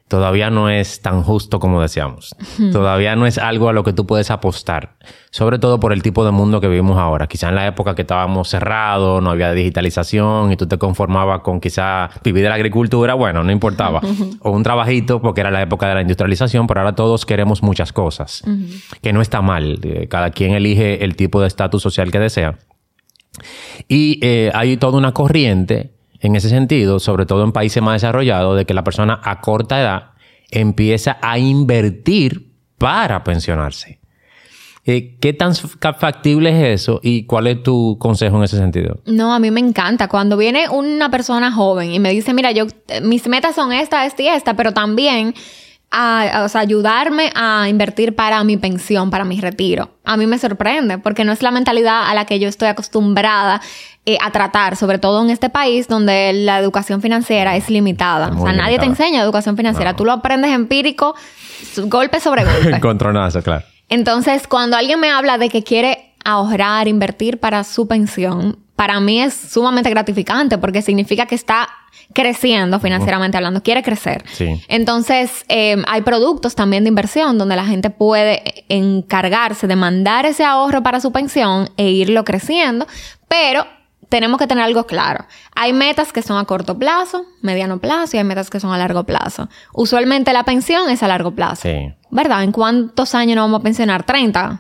[0.10, 2.36] todavía no es tan justo como deseamos.
[2.74, 4.98] Todavía no es algo a lo que tú puedes apostar,
[5.30, 7.28] sobre todo por el tipo de mundo que vivimos ahora.
[7.28, 11.62] Quizá en la época que estábamos cerrados, no había digitalización y tú te conformabas con
[11.62, 14.02] quizá vivir de la agricultura, bueno, no importaba.
[14.42, 17.94] o un trabajito porque era la época de la industrialización, pero ahora todos queremos muchas
[17.94, 18.44] cosas,
[19.02, 19.80] que no está mal.
[19.84, 22.58] Eh, Cada quien elige el tipo de estatus social que desea.
[23.88, 28.58] Y eh, hay toda una corriente en ese sentido, sobre todo en países más desarrollados,
[28.58, 30.04] de que la persona a corta edad
[30.52, 34.00] empieza a invertir para pensionarse.
[34.86, 39.00] Eh, ¿Qué tan fa- factible es eso y cuál es tu consejo en ese sentido?
[39.06, 40.08] No, a mí me encanta.
[40.08, 42.66] Cuando viene una persona joven y me dice, mira, yo,
[43.04, 45.36] mis metas son esta, esta y esta, pero también
[45.92, 49.90] o sea, ayudarme a invertir para mi pensión, para mi retiro.
[50.06, 53.60] A mí me sorprende porque no es la mentalidad a la que yo estoy acostumbrada
[54.10, 58.32] eh, a tratar, sobre todo en este país donde la educación financiera es limitada.
[58.36, 59.92] O sea, nadie te enseña educación financiera.
[59.92, 59.98] No.
[59.98, 61.14] Tú lo aprendes empírico,
[61.84, 62.76] golpe sobre golpe.
[62.76, 63.64] Encontronazo, claro.
[63.88, 69.22] Entonces, cuando alguien me habla de que quiere ahorrar, invertir para su pensión, para mí
[69.22, 71.70] es sumamente gratificante porque significa que está
[72.14, 74.24] creciendo financieramente hablando, quiere crecer.
[74.32, 74.60] Sí.
[74.70, 80.46] Entonces, eh, hay productos también de inversión donde la gente puede encargarse de mandar ese
[80.46, 82.88] ahorro para su pensión e irlo creciendo,
[83.28, 83.68] pero
[84.10, 85.26] tenemos que tener algo claro.
[85.56, 88.78] Hay metas que son a corto plazo, mediano plazo y hay metas que son a
[88.78, 89.48] largo plazo.
[89.74, 91.62] Usualmente la pensión es a largo plazo.
[91.64, 91.94] Sí.
[92.10, 92.44] ¿Verdad?
[92.44, 94.06] ¿En cuántos años nos vamos a pensionar?
[94.06, 94.60] ¿30?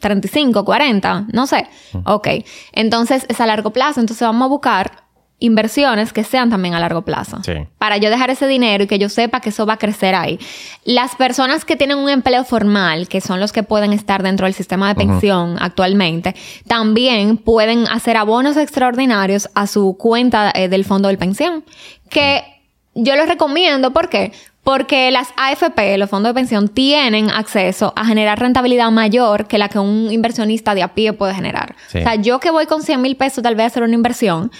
[0.00, 1.68] 35, 40, no sé.
[2.06, 2.28] Ok.
[2.72, 4.00] Entonces es a largo plazo.
[4.00, 5.04] Entonces vamos a buscar
[5.40, 7.38] inversiones que sean también a largo plazo.
[7.42, 7.54] Sí.
[7.78, 10.38] Para yo dejar ese dinero y que yo sepa que eso va a crecer ahí.
[10.84, 14.54] Las personas que tienen un empleo formal, que son los que pueden estar dentro del
[14.54, 16.36] sistema de pensión actualmente,
[16.68, 21.64] también pueden hacer abonos extraordinarios a su cuenta eh, del fondo de pensión.
[22.10, 22.44] Que
[22.94, 24.32] yo les recomiendo, ¿por qué?
[24.62, 29.70] Porque las AFP, los fondos de pensión, tienen acceso a generar rentabilidad mayor que la
[29.70, 31.74] que un inversionista de a pie puede generar.
[31.88, 31.98] Sí.
[31.98, 34.50] O sea, yo que voy con 100 mil pesos tal vez a hacer una inversión,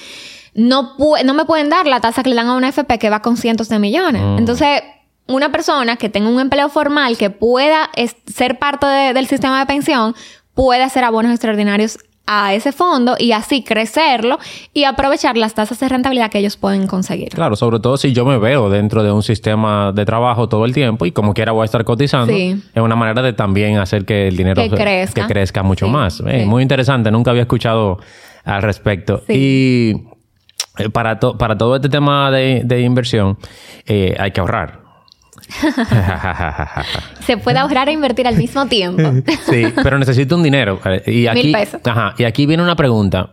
[0.54, 3.10] no, pu- no me pueden dar la tasa que le dan a una AFP que
[3.10, 4.22] va con cientos de millones.
[4.22, 4.38] Mm.
[4.38, 4.82] Entonces,
[5.26, 7.90] una persona que tenga un empleo formal, que pueda
[8.26, 10.14] ser parte de- del sistema de pensión,
[10.54, 11.98] puede hacer abonos extraordinarios
[12.32, 14.38] a ese fondo y así crecerlo
[14.72, 17.30] y aprovechar las tasas de rentabilidad que ellos pueden conseguir.
[17.30, 20.72] Claro, sobre todo si yo me veo dentro de un sistema de trabajo todo el
[20.72, 22.62] tiempo y como quiera voy a estar cotizando, Sí.
[22.72, 25.22] es una manera de también hacer que el dinero Que crezca.
[25.26, 26.20] que crezca mucho Sí, más.
[26.26, 26.46] Eh, sí.
[26.46, 27.98] Muy interesante, nunca había escuchado
[28.44, 29.22] al respecto.
[29.28, 29.94] Y
[30.88, 33.36] para, to- para todo este tema de, de inversión
[33.86, 34.80] eh, hay que ahorrar.
[37.20, 39.02] Se puede ahorrar e invertir al mismo tiempo.
[39.50, 40.80] Sí, pero necesito un dinero.
[40.84, 41.80] Eh, Y aquí, Mil pesos.
[41.84, 43.30] Ajá, y aquí viene una pregunta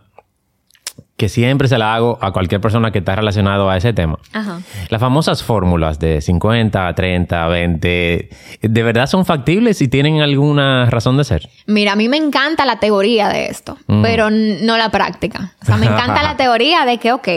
[1.18, 4.18] que siempre se la hago a cualquier persona que está relacionado a ese tema.
[4.32, 4.60] Ajá.
[4.88, 8.28] Las famosas fórmulas de 50, 30, 20,
[8.62, 11.48] ¿de verdad son factibles y tienen alguna razón de ser?
[11.66, 14.00] Mira, a mí me encanta la teoría de esto, Mm.
[14.02, 15.54] pero no la práctica.
[15.60, 17.28] O sea, me encanta la teoría de que, ok,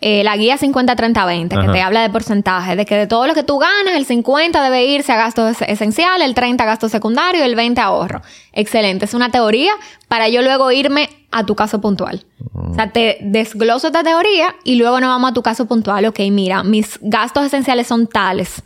[0.00, 1.72] eh, la guía 50-30-20, que Ajá.
[1.72, 4.84] te habla de porcentaje, de que de todo lo que tú ganas, el 50 debe
[4.86, 8.22] irse a gastos es- esenciales, el 30 a gasto secundario y el 20 a ahorro.
[8.52, 9.04] Excelente.
[9.06, 9.72] Es una teoría
[10.08, 12.24] para yo luego irme a tu caso puntual.
[12.54, 16.04] O sea, te desgloso esta teoría y luego nos vamos a tu caso puntual.
[16.06, 18.62] Ok, mira, mis gastos esenciales son tales.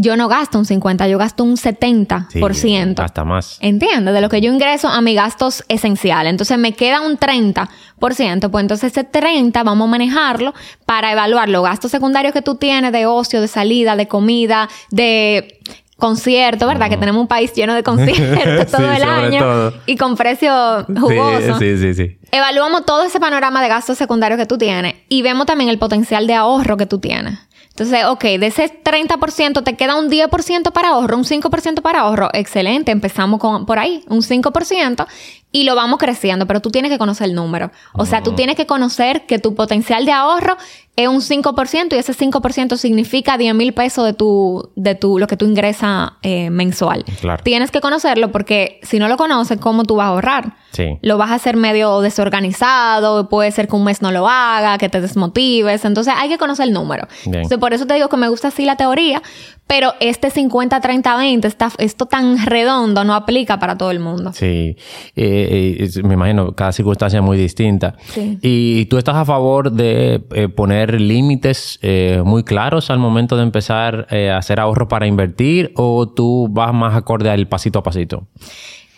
[0.00, 3.00] Yo no gasto un 50, yo gasto un 70%.
[3.02, 3.58] hasta más.
[3.60, 4.14] ¿Entiendes?
[4.14, 6.30] De lo que yo ingreso a mis gastos esenciales.
[6.30, 7.68] Entonces me queda un 30%.
[7.98, 10.54] Pues entonces ese 30 vamos a manejarlo
[10.86, 15.58] para evaluar los gastos secundarios que tú tienes de ocio, de salida, de comida, de
[15.96, 16.88] concierto, ¿verdad?
[16.88, 19.74] Que tenemos un país lleno de conciertos todo Sí, el año todo.
[19.86, 21.58] y con precios jugosos.
[21.58, 22.18] Sí, sí, sí, sí.
[22.30, 26.28] Evaluamos todo ese panorama de gastos secundarios que tú tienes y vemos también el potencial
[26.28, 27.38] de ahorro que tú tienes.
[27.70, 32.28] Entonces, ok, de ese 30% te queda un 10% para ahorro, un 5% para ahorro.
[32.32, 35.06] Excelente, empezamos con, por ahí, un 5%
[35.50, 37.70] y lo vamos creciendo, pero tú tienes que conocer el número.
[37.94, 40.58] O sea, tú tienes que conocer que tu potencial de ahorro
[40.94, 45.26] es un 5% y ese 5% significa 10 mil pesos de tu, de tu, lo
[45.26, 47.04] que tú ingresas eh, mensual.
[47.20, 47.42] Claro.
[47.42, 50.56] Tienes que conocerlo porque si no lo conoces, ¿cómo tú vas a ahorrar?
[50.72, 50.98] Sí.
[51.00, 54.88] lo vas a hacer medio desorganizado, puede ser que un mes no lo haga, que
[54.88, 57.08] te desmotives, entonces hay que conocer el número.
[57.24, 57.47] Bien.
[57.48, 59.22] Entonces, por eso te digo que me gusta así la teoría,
[59.66, 64.34] pero este 50-30-20, está, esto tan redondo no aplica para todo el mundo.
[64.34, 64.76] Sí,
[65.16, 67.94] Eh, eh, me imagino, cada circunstancia es muy distinta.
[68.08, 68.38] Sí.
[68.42, 73.44] ¿Y tú estás a favor de eh, poner límites eh, muy claros al momento de
[73.44, 78.26] empezar a hacer ahorro para invertir o tú vas más acorde al pasito a pasito?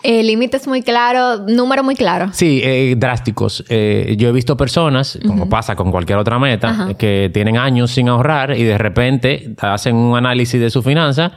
[0.02, 2.30] Eh, Límites muy claros, número muy claro.
[2.32, 3.64] Sí, eh, drásticos.
[3.68, 6.94] Eh, yo he visto personas, como pasa con cualquier otra meta, Ajá.
[6.94, 11.32] que tienen años sin ahorrar y de repente hacen un análisis de su finanza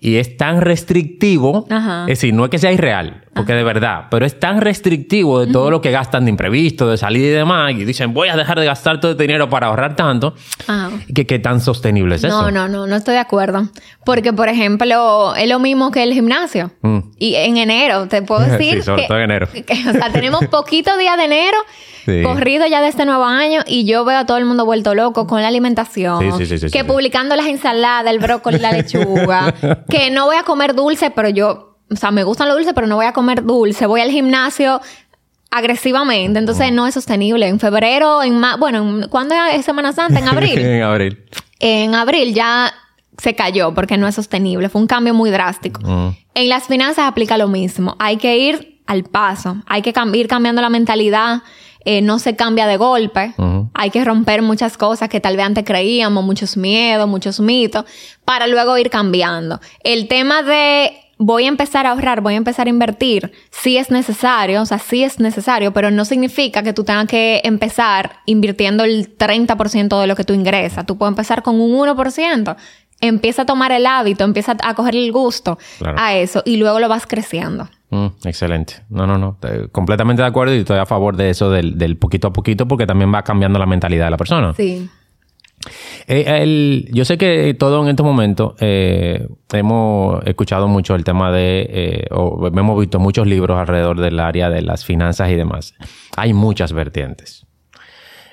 [0.00, 2.02] y es tan restrictivo, Ajá.
[2.02, 5.52] es decir, no es que sea irreal, porque de verdad, pero es tan restrictivo de
[5.52, 8.58] todo lo que gastan de imprevisto, de salida y demás, y dicen, voy a dejar
[8.58, 10.34] de gastar todo este dinero para ahorrar tanto,
[10.66, 10.90] Ajá.
[11.14, 12.42] que qué tan sostenible es eso.
[12.42, 13.68] No, no, no, no estoy de acuerdo.
[14.04, 16.70] Porque, por ejemplo, es lo mismo que el gimnasio.
[16.82, 16.98] Mm.
[17.18, 18.76] Y en enero, te puedo decir.
[18.76, 19.48] Sí, sobre que- todo en enero.
[19.52, 21.58] que, o sea, tenemos poquitos días de enero
[22.06, 22.22] Sí.
[22.22, 25.26] corrido ya de este nuevo año y yo veo a todo el mundo vuelto loco
[25.26, 26.20] con la alimentación.
[26.38, 29.52] Sí, sí, sí, sí, que publicando las ensaladas, el brócoli, la lechuga.
[29.90, 31.75] que no voy a comer dulce, pero yo.
[31.90, 33.86] O sea, me gustan los dulces, pero no voy a comer dulce.
[33.86, 34.80] Voy al gimnasio
[35.50, 36.38] agresivamente.
[36.38, 37.46] Entonces, no es sostenible.
[37.48, 40.18] En febrero, en ma Bueno, en- ¿cuándo es Semana Santa?
[40.18, 41.24] En abril en abril.
[41.60, 42.72] en abril ya
[43.18, 44.68] se cayó porque no es sostenible.
[44.68, 45.80] Fue un cambio muy drástico.
[45.82, 46.16] Mm.
[46.34, 47.96] En las finanzas aplica lo mismo.
[47.98, 49.56] Hay que ir al paso.
[49.66, 51.42] Hay que cam- ir cambiando la mentalidad.
[51.84, 53.32] Eh, no se cambia de golpe.
[53.72, 57.84] Hay que romper muchas cosas que tal vez antes creíamos, muchos miedos, muchos mitos,
[58.24, 59.60] para luego ir cambiando.
[59.84, 63.90] El tema de voy a empezar a ahorrar, voy a empezar a invertir, sí es
[63.90, 68.84] necesario, o sea, sí es necesario, pero no significa que tú tengas que empezar invirtiendo
[68.84, 70.84] el 30% de lo que tú ingresas.
[70.86, 72.56] Tú puedes empezar con un 1%.
[73.00, 75.98] Empieza a tomar el hábito, empieza a coger el gusto Claro.
[75.98, 77.68] a eso y luego lo vas creciendo.
[77.90, 78.74] Mm, excelente.
[78.88, 79.36] No, no, no.
[79.42, 82.66] Eh, completamente de acuerdo y estoy a favor de eso del, del poquito a poquito
[82.66, 84.54] porque también va cambiando la mentalidad de la persona.
[84.54, 84.88] Sí.
[86.06, 91.66] Eh, yo sé que todo en este momento eh, hemos escuchado mucho el tema de,
[91.68, 95.74] eh, o hemos visto muchos libros alrededor del área de las finanzas y demás.
[96.16, 97.46] Hay muchas vertientes.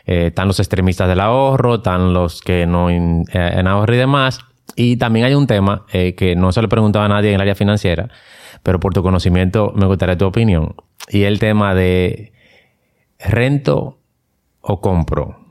[0.05, 3.25] Están los extremistas del ahorro, están los que no en
[3.67, 4.41] ahorro y demás.
[4.75, 7.55] Y también hay un tema que no se le preguntaba a nadie en el área
[7.55, 8.09] financiera,
[8.63, 10.75] pero por tu conocimiento me gustaría tu opinión.
[11.09, 12.33] Y el tema de
[13.19, 13.99] rento
[14.59, 15.42] o compro.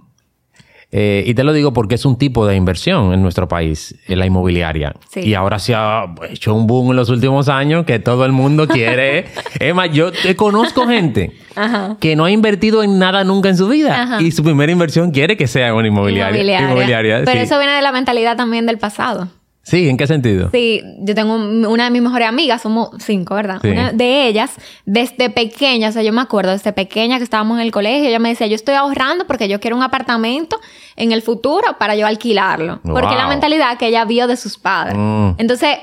[0.94, 4.18] Eh, y te lo digo porque es un tipo de inversión en nuestro país, en
[4.18, 4.94] la inmobiliaria.
[5.11, 5.20] Sí.
[5.20, 8.68] Y ahora se ha hecho un boom en los últimos años que todo el mundo
[8.68, 9.24] quiere.
[9.74, 11.96] más, yo te conozco gente Ajá.
[11.98, 14.20] que no ha invertido en nada nunca en su vida Ajá.
[14.22, 16.31] y su primera inversión quiere que sea una inmobiliaria.
[16.37, 16.66] Inmobiliaria.
[16.68, 17.44] Inmobiliaria, Pero sí.
[17.46, 19.28] eso viene de la mentalidad también del pasado.
[19.64, 20.51] Sí, ¿en qué sentido?
[20.53, 23.59] Sí, yo tengo un- una de mis mejores amigas, somos cinco, ¿verdad?
[23.62, 23.68] Sí.
[23.68, 24.51] Una de ellas,
[24.87, 28.18] desde pequeña, o sea, yo me acuerdo, desde pequeña que estábamos en el colegio, ella
[28.18, 30.59] me decía, yo estoy ahorrando porque yo quiero un apartamento
[30.96, 32.81] en el futuro para yo alquilarlo.
[32.83, 34.96] Porque es la mentalidad que ella vio de sus padres.
[34.98, 35.35] Mm.
[35.38, 35.77] Entonces,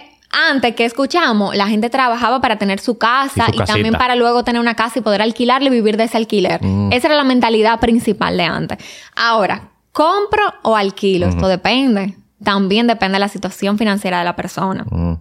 [0.51, 4.59] antes que escuchamos, la gente trabajaba para tener su casa Y también para luego tener
[4.61, 6.63] una casa y poder alquilarla y vivir de ese alquiler.
[6.63, 6.91] Mm.
[6.91, 8.77] Esa era la mentalidad principal de antes.
[9.15, 11.27] Ahora, ¿compro o alquilo?
[11.29, 12.15] Esto depende.
[12.43, 14.85] También depende de la situación financiera de la persona.
[14.89, 15.13] Mm.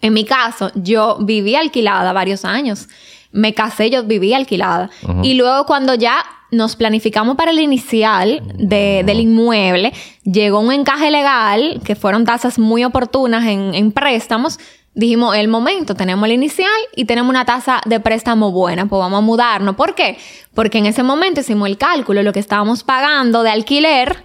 [0.00, 2.88] En mi caso, yo viví alquilada varios años.
[3.30, 4.90] Me casé, yo viví alquilada.
[5.22, 6.16] Y luego cuando ya
[6.50, 9.92] nos planificamos para el inicial de- del inmueble,
[10.24, 14.58] llegó un encaje legal, que fueron tasas muy oportunas en, en préstamos.
[14.94, 19.18] Dijimos, el momento, tenemos el inicial y tenemos una tasa de préstamo buena, pues vamos
[19.18, 19.76] a mudarnos.
[19.76, 20.18] ¿Por qué?
[20.52, 24.24] Porque en ese momento hicimos el cálculo, lo que estábamos pagando de alquiler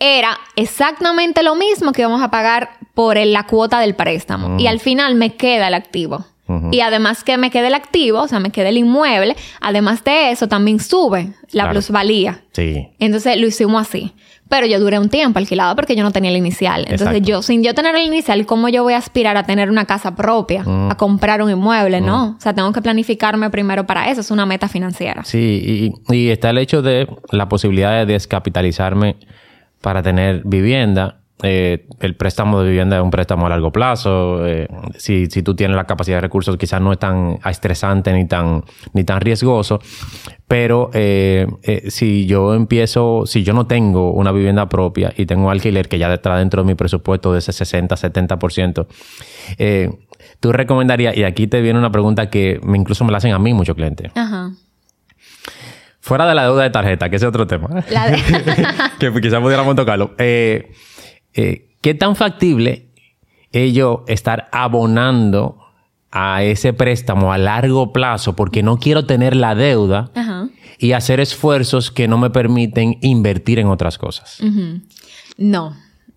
[0.00, 4.58] era exactamente lo mismo que íbamos a pagar por el- la cuota del préstamo.
[4.58, 6.24] Y al final me queda el activo.
[6.72, 10.30] Y además que me quede el activo, o sea, me queda el inmueble, además de
[10.30, 11.72] eso también sube la Claro.
[11.72, 12.40] plusvalía.
[12.52, 12.88] Sí.
[12.98, 14.14] Entonces lo hicimos así.
[14.48, 16.80] Pero yo duré un tiempo alquilado porque yo no tenía el inicial.
[16.88, 17.28] Entonces Exacto.
[17.28, 20.16] yo, sin yo tener el inicial, ¿cómo yo voy a aspirar a tener una casa
[20.16, 20.64] propia?
[20.88, 22.36] A comprar un inmueble, ¿no?
[22.38, 24.22] O sea, tengo que planificarme primero para eso.
[24.22, 25.24] Es una meta financiera.
[25.24, 29.16] Sí, y, y está el hecho de la posibilidad de descapitalizarme
[29.80, 31.20] para tener vivienda.
[31.42, 34.44] Eh, el préstamo de vivienda es un préstamo a largo plazo.
[34.44, 38.26] Eh, si, si tú tienes la capacidad de recursos, quizás no es tan estresante ni
[38.26, 39.80] tan, ni tan riesgoso.
[40.48, 45.50] Pero eh, eh, si yo empiezo, si yo no tengo una vivienda propia y tengo
[45.50, 48.86] alquiler que ya está dentro de mi presupuesto de ese 60-70%,
[49.58, 49.90] eh,
[50.40, 53.38] tú recomendarías, y aquí te viene una pregunta que me, incluso me la hacen a
[53.38, 54.10] mí muchos clientes.
[54.14, 54.52] Ajá.
[56.00, 57.68] Fuera de la deuda de tarjeta, que ese es otro tema.
[57.90, 58.16] La de-
[58.98, 60.14] que quizás pudiéramos tocarlo.
[60.18, 60.72] Eh,
[61.34, 62.90] eh, ¿Qué tan factible
[63.52, 65.58] es yo estar abonando
[66.10, 70.48] a ese préstamo a largo plazo porque no quiero tener la deuda Ajá.
[70.78, 74.38] y hacer esfuerzos que no me permiten invertir en otras cosas?
[75.36, 75.76] No,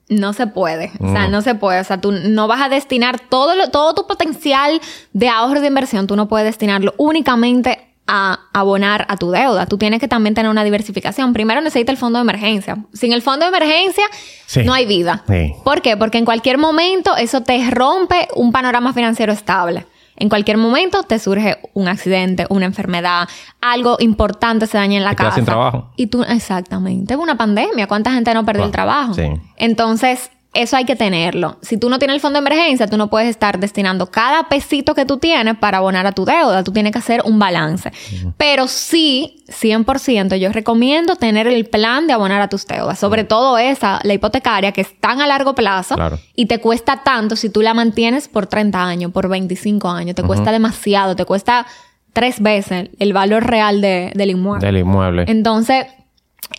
[0.09, 0.91] no se puede.
[0.99, 1.11] O Mm.
[1.13, 1.79] sea, no se puede.
[1.81, 4.79] O sea, tú no vas a destinar todo, lo- todo tu potencial
[5.13, 9.65] de ahorro de inversión, tú no puedes destinarlo únicamente a abonar a tu deuda.
[9.67, 11.33] Tú tienes que también tener una diversificación.
[11.33, 12.77] Primero necesitas el fondo de emergencia.
[12.93, 14.03] Sin el fondo de emergencia
[14.47, 14.63] Sí.
[14.63, 15.23] no hay vida.
[15.27, 15.53] Sí.
[15.63, 15.95] ¿Por qué?
[15.95, 19.85] Porque en cualquier momento eso te rompe un panorama financiero estable.
[20.17, 23.27] En cualquier momento te surge un accidente, una enfermedad,
[23.61, 25.35] algo importante se daña en la Te casa.
[25.35, 25.91] sin trabajo.
[25.95, 27.87] Y tú, exactamente, una pandemia.
[27.87, 29.13] ¿Cuánta gente no perdió Ah, el trabajo?
[29.13, 29.23] sí.
[29.57, 31.57] Entonces, eso hay que tenerlo.
[31.61, 34.93] Si tú no tienes el fondo de emergencia, tú no puedes estar destinando cada pesito
[34.93, 36.63] que tú tienes para abonar a tu deuda.
[36.63, 37.91] Tú tienes que hacer un balance.
[38.37, 42.99] Pero sí, 100%, yo recomiendo tener el plan de abonar a tus deudas.
[42.99, 46.19] Sobre todo esa, la hipotecaria, que es tan a largo plazo Claro.
[46.35, 50.15] y te cuesta tanto si tú la mantienes por 30 años, por 25 años.
[50.15, 51.65] Te cuesta demasiado, te cuesta
[52.13, 54.65] tres veces el valor real de- del inmueble.
[54.65, 55.23] Del inmueble.
[55.27, 55.85] Entonces,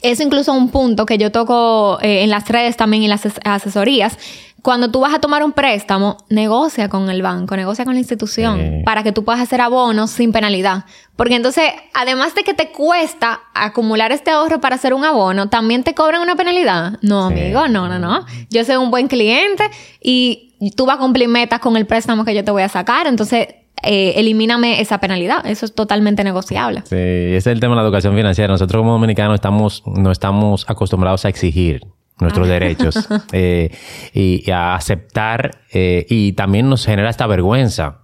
[0.03, 3.11] eso incluso es un punto que yo toco eh, en las redes también y en
[3.11, 4.17] las as- asesorías.
[4.63, 8.83] Cuando tú vas a tomar un préstamo, negocia con el banco, negocia con la institución
[8.85, 10.85] para que tú puedas hacer abonos sin penalidad.
[11.17, 15.83] Porque entonces, además de que te cuesta acumular este ahorro para hacer un abono, también
[15.83, 16.99] te cobran una penalidad.
[17.03, 17.35] No, Sí.
[17.41, 18.25] amigo, no, no, no.
[18.51, 19.69] Yo soy un buen cliente
[20.01, 23.09] y tú vas a cumplir metas con el préstamo que yo te voy a sacar.
[23.09, 23.49] Entonces,
[23.83, 25.47] eh, elimíname esa penalidad.
[25.47, 26.83] Eso es totalmente negociable.
[26.85, 28.53] Sí, ese es el tema de la educación financiera.
[28.53, 31.87] Nosotros como dominicanos estamos, no estamos acostumbrados a exigir
[32.21, 33.71] nuestros derechos eh,
[34.13, 37.99] y, y a aceptar eh, y también nos genera esta vergüenza.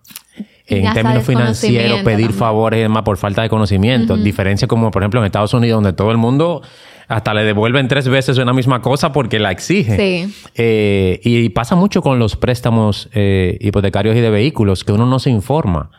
[0.71, 2.33] En términos financieros, pedir también.
[2.35, 4.19] favores y demás por falta de conocimiento.
[4.19, 6.61] Diferencia como, por ejemplo, en Estados Unidos, donde todo el mundo
[7.09, 9.97] hasta le devuelven tres veces una misma cosa porque la exige.
[9.97, 10.35] Sí.
[10.55, 15.18] Eh, y pasa mucho con los préstamos eh, hipotecarios y de vehículos, que uno no
[15.18, 15.90] se informa.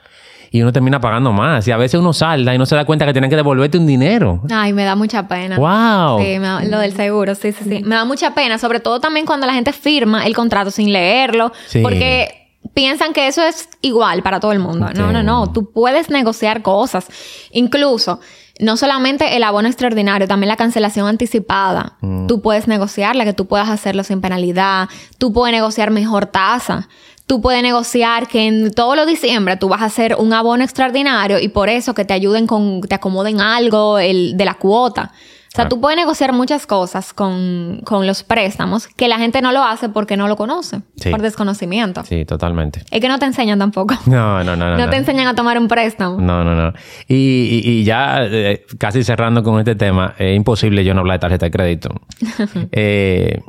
[0.52, 1.68] Y uno termina pagando más.
[1.68, 3.86] Y a veces uno salda y no se da cuenta que tienen que devolverte un
[3.86, 4.42] dinero.
[4.52, 5.58] Ay, me da mucha pena.
[5.58, 6.20] ¡Wow!
[6.24, 7.84] Sí, me da- lo del seguro, sí, sí, sí.
[7.84, 11.52] Me da mucha pena, sobre todo también cuando la gente firma el contrato sin leerlo,
[11.68, 11.82] Sí.
[11.84, 12.36] porque
[12.74, 14.88] piensan que eso es igual para todo el mundo.
[14.96, 15.14] No, Sí.
[15.14, 15.52] no, no.
[15.54, 17.08] Tú puedes negociar cosas.
[17.52, 18.20] Incluso,
[18.60, 21.94] no solamente el abono extraordinario, también la cancelación anticipada.
[22.02, 22.28] Mm.
[22.28, 24.90] Tú puedes negociarla, que tú puedas hacerlo sin penalidad.
[25.18, 26.90] Tú puedes negociar mejor tasa.
[27.26, 31.40] Tú puedes negociar que en todo lo diciembre tú vas a hacer un abono extraordinario
[31.40, 35.14] y por eso que te ayuden con, te acomoden algo el, de la cuota.
[35.60, 39.52] O sea, tú puedes negociar muchas cosas con, con, los préstamos que la gente no
[39.52, 42.06] lo hace porque no lo conoce, por desconocimiento.
[42.06, 42.84] Sí, totalmente.
[42.92, 43.96] Es que no te enseñan tampoco.
[44.06, 44.72] No, no, no.
[44.72, 46.20] No, no te enseñan a tomar un préstamo.
[46.20, 46.74] No, no, no.
[47.08, 51.20] Y, y, ya eh, casi cerrando con este tema, es imposible yo no hablar de
[51.20, 51.90] tarjeta de crédito.
[52.72, 53.42] eh,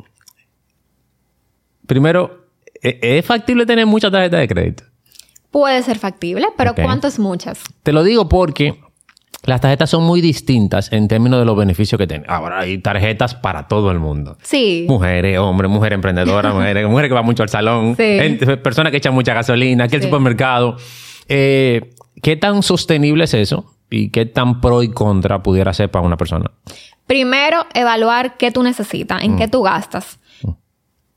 [1.87, 2.47] primero,
[2.81, 4.83] ¿e-, ¿es factible tener muchas tarjetas de crédito?
[5.49, 7.61] Puede ser factible, pero ¿cuántas muchas?
[7.83, 8.79] Te lo digo porque
[9.43, 12.29] las tarjetas son muy distintas en términos de los beneficios que tienen.
[12.29, 14.37] Ahora hay tarjetas para todo el mundo.
[14.43, 14.85] Sí.
[14.87, 18.19] Mujeres, hombres, mujeres emprendedoras, mujeres, mujeres que van mucho al salón, sí.
[18.63, 20.77] personas que echan mucha gasolina, que el supermercado.
[21.27, 23.73] Eh, ¿Qué tan sostenible es eso?
[23.89, 26.51] ¿Y qué tan pro y contra pudiera ser para una persona?
[27.07, 29.51] Primero, evaluar qué tú necesitas, en qué mm.
[29.51, 30.19] tú gastas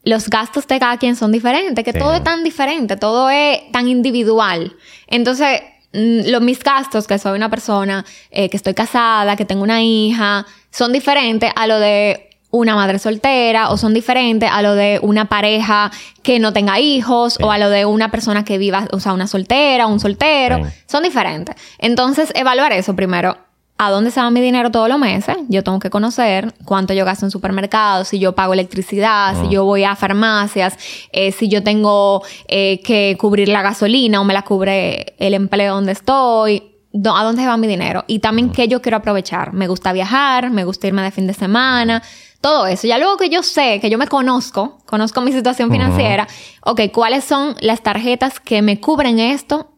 [0.05, 3.89] los gastos de cada quien son diferentes, que todo es tan diferente, todo es tan
[3.89, 4.77] individual.
[5.07, 9.63] Entonces, mm, los, mis gastos, que soy una persona eh, que estoy casada, que tengo
[9.63, 14.75] una hija, son diferentes a lo de una madre soltera o son diferentes a lo
[14.75, 15.91] de una pareja
[16.23, 19.27] que no tenga hijos o a lo de una persona que viva, o sea, una
[19.27, 21.57] soltera, un soltero, son diferentes.
[21.79, 23.37] Entonces, evaluar eso primero
[23.77, 25.37] a dónde se va mi dinero todos los meses.
[25.49, 29.51] Yo tengo que conocer cuánto yo gasto en supermercados, si yo pago electricidad, si ah.
[29.51, 30.77] yo voy a farmacias,
[31.13, 35.75] eh, si yo tengo eh, que cubrir la gasolina o me la cubre el empleo
[35.75, 36.71] donde estoy.
[36.95, 38.05] ¿A dónde va mi dinero?
[38.07, 39.53] Y también qué yo quiero aprovechar.
[39.53, 42.01] Me gusta viajar, me gusta irme de fin de semana,
[42.41, 42.87] todo eso.
[42.87, 46.29] Ya luego que yo sé, que yo me conozco, conozco mi situación financiera,
[46.63, 49.74] ok, ¿cuáles son las tarjetas que me cubren esto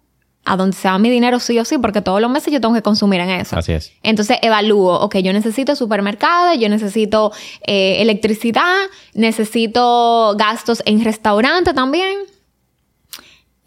[0.47, 2.73] a donde se va mi dinero sí o sí, porque todos los meses yo tengo
[2.73, 3.59] que consumir en eso.
[3.59, 3.93] Así es.
[4.03, 7.33] Entonces evalúo, ok, yo necesito supermercado, yo necesito
[7.67, 8.77] eh, electricidad,
[9.13, 12.19] necesito gastos en restaurante también.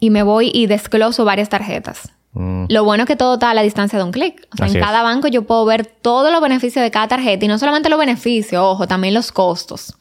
[0.00, 2.10] Y me voy y desgloso varias tarjetas.
[2.32, 2.64] Mm.
[2.70, 4.48] Lo bueno es que todo está a la distancia de un clic.
[4.54, 7.48] O sea, en cada banco yo puedo ver todos los beneficios de cada tarjeta y
[7.48, 9.96] no solamente los beneficios, ojo, también los costos.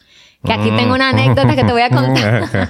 [0.46, 1.16] Que aquí tengo una mm.
[1.16, 2.70] anécdota que te voy a contar.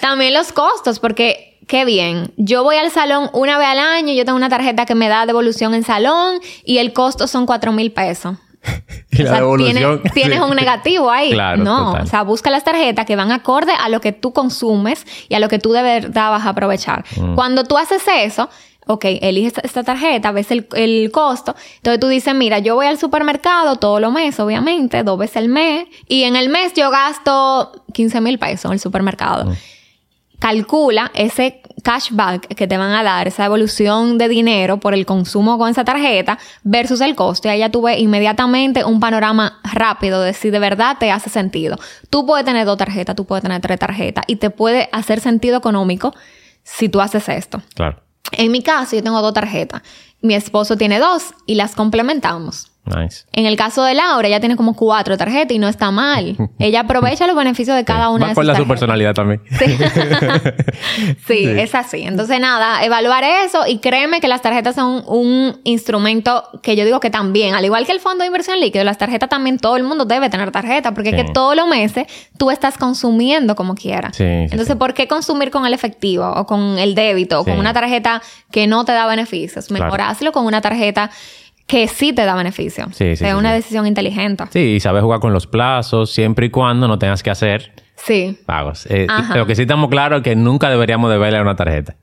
[0.00, 2.32] también los costos, porque qué bien.
[2.36, 5.26] Yo voy al salón una vez al año, yo tengo una tarjeta que me da
[5.26, 8.36] devolución en salón y el costo son cuatro mil pesos.
[9.10, 10.02] y la devolución.
[10.14, 11.30] Tienes, un negativo ahí.
[11.30, 15.06] Claro, no, o sea, busca las tarjetas que van acorde a lo que tú consumes
[15.28, 17.04] y a lo que tú de verdad vas a aprovechar.
[17.16, 17.34] Mm.
[17.34, 18.48] Cuando tú haces eso,
[18.86, 22.98] ok, eliges esta tarjeta, ves el, el, costo, entonces tú dices, mira, yo voy al
[22.98, 27.84] supermercado todos los meses, obviamente, dos veces al mes, y en el mes yo gasto
[27.92, 29.46] 15 mil pesos en el supermercado.
[29.46, 29.56] Mm
[30.38, 35.56] calcula ese cashback que te van a dar, esa evolución de dinero por el consumo
[35.58, 37.48] con esa tarjeta versus el costo.
[37.48, 41.78] Y ahí ya tuve inmediatamente un panorama rápido de si de verdad te hace sentido.
[42.10, 45.58] Tú puedes tener dos tarjetas, tú puedes tener tres tarjetas y te puede hacer sentido
[45.58, 46.14] económico
[46.62, 47.62] si tú haces esto.
[47.74, 48.02] Claro.
[48.32, 49.82] En mi caso, yo tengo dos tarjetas.
[50.22, 52.70] Mi esposo tiene dos y las complementamos.
[53.32, 56.36] En el caso de Laura, ella tiene como cuatro tarjetas y no está mal.
[56.58, 58.62] Ella aprovecha los beneficios de cada una de sus tarjetas.
[58.62, 59.42] su personalidad también.
[59.56, 59.76] Sí.
[61.26, 61.44] sí.
[61.48, 62.02] es así.
[62.02, 67.00] Entonces, nada, evaluar eso y créeme que las tarjetas son un instrumento que yo digo
[67.00, 69.82] que también, al igual que el fondo de inversión líquido, las tarjetas también todo el
[69.82, 72.06] mundo debe tener tarjeta porque es que todos los meses
[72.38, 74.18] tú estás consumiendo como quieras.
[74.20, 78.22] Entonces, ¿por qué consumir con el efectivo o con el débito o con una tarjeta
[78.50, 79.70] que no te da beneficios?
[79.70, 81.10] Mejor hazlo con una tarjeta
[81.66, 82.86] que sí te da beneficio.
[82.92, 83.24] Sí, sí.
[83.24, 84.44] Es una decisión inteligente.
[84.50, 88.38] Sí, y sabes jugar con los plazos siempre y cuando no tengas que hacer sí.
[88.46, 88.86] pagos.
[88.86, 91.96] Eh, lo que sí estamos claros es que nunca deberíamos deberle una tarjeta.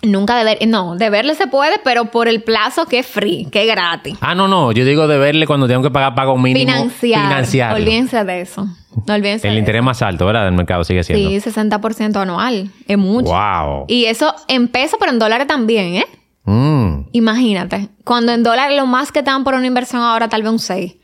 [0.00, 3.66] Nunca deber, no, deberle se puede, pero por el plazo que es free, que es
[3.66, 4.16] gratis.
[4.20, 6.70] Ah, no, no, yo digo deberle cuando tengo que pagar pago mínimo.
[6.70, 7.22] Financiar.
[7.26, 7.74] Financiar.
[7.74, 8.68] Olvídense de eso.
[9.08, 9.48] No olvídense.
[9.48, 10.44] El interés más alto, ¿verdad?
[10.44, 11.28] Del mercado sigue siendo.
[11.28, 12.70] Sí, 60% anual.
[12.86, 13.32] Es mucho.
[13.32, 13.86] Wow.
[13.88, 16.06] Y eso en pesos, pero en dólares también, ¿eh?
[16.48, 17.08] Mm.
[17.12, 20.50] Imagínate, cuando en dólares lo más que te dan por una inversión ahora tal vez
[20.50, 20.96] un 6.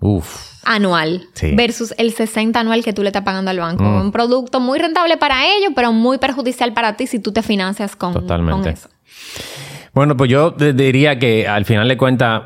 [0.00, 0.52] Uf.
[0.64, 1.26] Anual.
[1.54, 3.84] Versus el 60 anual que tú le estás pagando al banco.
[3.84, 4.00] Mm.
[4.02, 7.96] Un producto muy rentable para ellos, pero muy perjudicial para ti si tú te financias
[7.96, 8.90] con, con eso.
[9.96, 12.42] Bueno, pues yo diría que al final de cuentas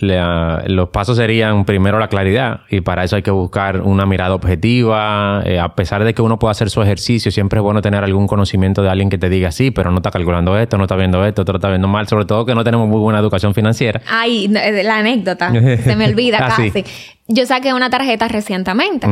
[0.00, 5.42] los pasos serían primero la claridad y para eso hay que buscar una mirada objetiva.
[5.44, 8.26] Eh, a pesar de que uno pueda hacer su ejercicio, siempre es bueno tener algún
[8.26, 11.22] conocimiento de alguien que te diga sí, pero no está calculando esto, no está viendo
[11.26, 14.00] esto, otro está viendo mal, sobre todo que no tenemos muy buena educación financiera.
[14.08, 15.52] Ay, la anécdota,
[15.84, 16.82] se me olvida ah, casi.
[17.28, 19.06] Yo saqué una tarjeta recientemente.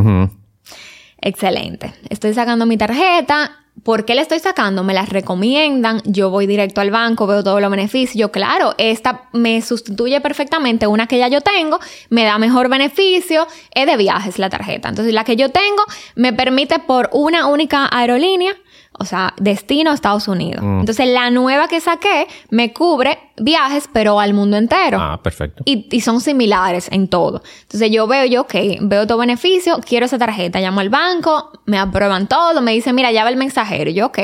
[1.20, 1.92] Excelente.
[2.08, 4.84] Estoy sacando mi tarjeta ¿Por qué le estoy sacando?
[4.84, 8.30] Me las recomiendan, yo voy directo al banco, veo todos los beneficios.
[8.30, 13.86] claro, esta me sustituye perfectamente una que ya yo tengo, me da mejor beneficio, es
[13.86, 14.88] de viajes la tarjeta.
[14.88, 15.82] Entonces, la que yo tengo
[16.14, 18.54] me permite por una única aerolínea
[18.98, 20.62] o sea, destino a Estados Unidos.
[20.62, 24.98] Entonces, la nueva que saqué me cubre viajes, pero al mundo entero.
[25.00, 25.62] Ah, perfecto.
[25.66, 27.42] Y, y son similares en todo.
[27.62, 31.78] Entonces, yo veo, yo, ok, veo todo beneficio, quiero esa tarjeta, llamo al banco, me
[31.78, 33.90] aprueban todo, me dicen, mira, ya va el mensajero.
[33.90, 34.18] Y yo, ok,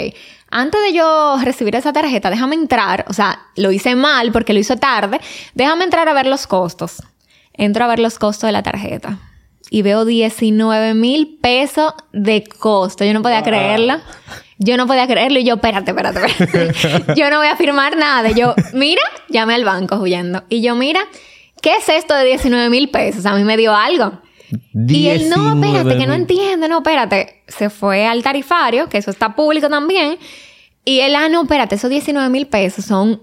[0.50, 4.60] antes de yo recibir esa tarjeta, déjame entrar, o sea, lo hice mal porque lo
[4.60, 5.20] hice tarde,
[5.54, 7.02] déjame entrar a ver los costos.
[7.52, 9.18] Entro a ver los costos de la tarjeta
[9.70, 13.04] y veo 19 mil pesos de costo.
[13.04, 13.94] Yo no podía creerlo.
[14.62, 17.14] Yo no podía creerlo y yo, espérate, espérate, espérate.
[17.16, 18.30] yo no voy a firmar nada.
[18.30, 19.00] Yo, mira,
[19.30, 20.44] llamé al banco huyendo.
[20.50, 21.00] Y yo, mira,
[21.62, 23.24] ¿qué es esto de 19 mil pesos?
[23.24, 24.20] A mí me dio algo.
[24.74, 27.42] Y él, no, espérate, que no entiende, no, espérate.
[27.48, 30.18] Se fue al tarifario, que eso está público también.
[30.84, 33.22] Y él, ah, no, espérate, esos 19 mil pesos son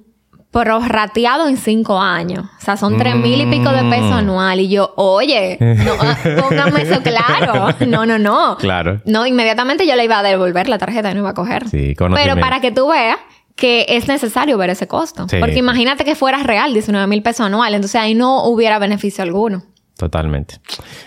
[0.51, 2.45] prorrateado en cinco años.
[2.59, 4.13] O sea, son tres mil y pico de pesos mm.
[4.13, 4.59] anual.
[4.59, 7.75] Y yo, oye, no, ah, póngame eso claro.
[7.87, 8.57] No, no, no.
[8.57, 9.01] Claro.
[9.05, 11.67] No, inmediatamente yo le iba a devolver la tarjeta y no iba a coger.
[11.69, 13.17] Sí, Pero para que tú veas
[13.55, 15.25] que es necesario ver ese costo.
[15.39, 17.73] Porque imagínate que fuera real, 19 mil pesos anual.
[17.73, 19.63] Entonces ahí no hubiera beneficio alguno.
[19.97, 20.55] Totalmente.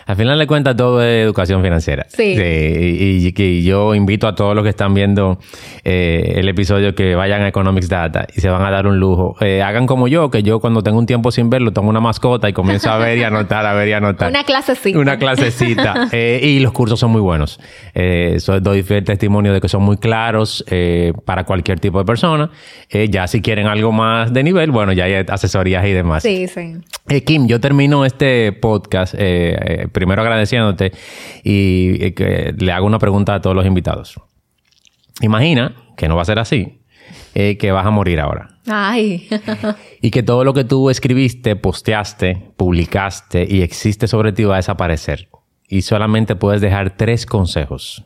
[0.07, 2.07] Al final de cuentas, todo es educación financiera.
[2.09, 2.35] Sí.
[2.37, 5.39] y, y, yo invito a todos los que están viendo
[5.85, 9.37] eh, el episodio que vayan a Economics Data y se van a dar un lujo.
[9.41, 12.49] Eh, hagan como yo, que yo cuando tengo un tiempo sin verlo, tomo una mascota
[12.49, 14.29] y comienzo a ver y anotar, a ver y anotar.
[14.29, 14.99] Una clasecita.
[14.99, 16.09] Una clasecita.
[16.13, 17.61] eh, y los cursos son muy buenos.
[17.95, 22.51] Eh, doy fiel testimonio de que son muy claros eh, para cualquier tipo de persona.
[22.91, 26.25] Ya si quieren algo más de nivel, bueno, ya hay asesorías y demás.
[26.25, 26.75] Sí, sí.
[27.25, 29.19] Kim, yo termino este podcast podcast, eh,
[29.83, 30.93] eh, primero agradeciéndote
[31.45, 34.19] y eh, que le hago una pregunta a todos los invitados.
[35.21, 36.81] Imagina que no va a ser así,
[37.35, 38.59] que vas a morir ahora.
[38.67, 39.29] Ay.
[40.01, 44.57] y que todo lo que tú escribiste, posteaste, publicaste y existe sobre ti va a
[44.57, 45.29] desaparecer.
[45.69, 48.05] Y solamente puedes dejar tres consejos.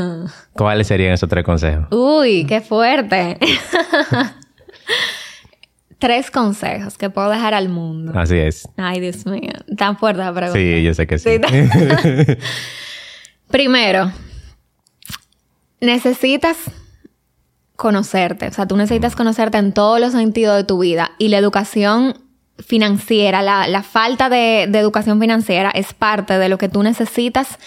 [0.52, 1.86] ¿Cuáles serían esos tres consejos?
[1.90, 3.38] Uy, qué fuerte
[5.98, 8.12] tres consejos que puedo dejar al mundo.
[8.14, 8.68] Así es.
[8.76, 9.52] Ay, Dios mío.
[9.76, 10.58] Tan fuerte la pregunta.
[10.58, 11.40] Sí, yo sé que sí.
[13.48, 14.12] Primero,
[15.80, 16.56] necesitas
[17.76, 18.48] conocerte.
[18.48, 21.12] O sea, tú necesitas conocerte en todos los sentidos de tu vida.
[21.18, 22.14] Y la educación
[22.58, 27.58] financiera, la, falta de, de educación financiera es parte de lo que tú necesitas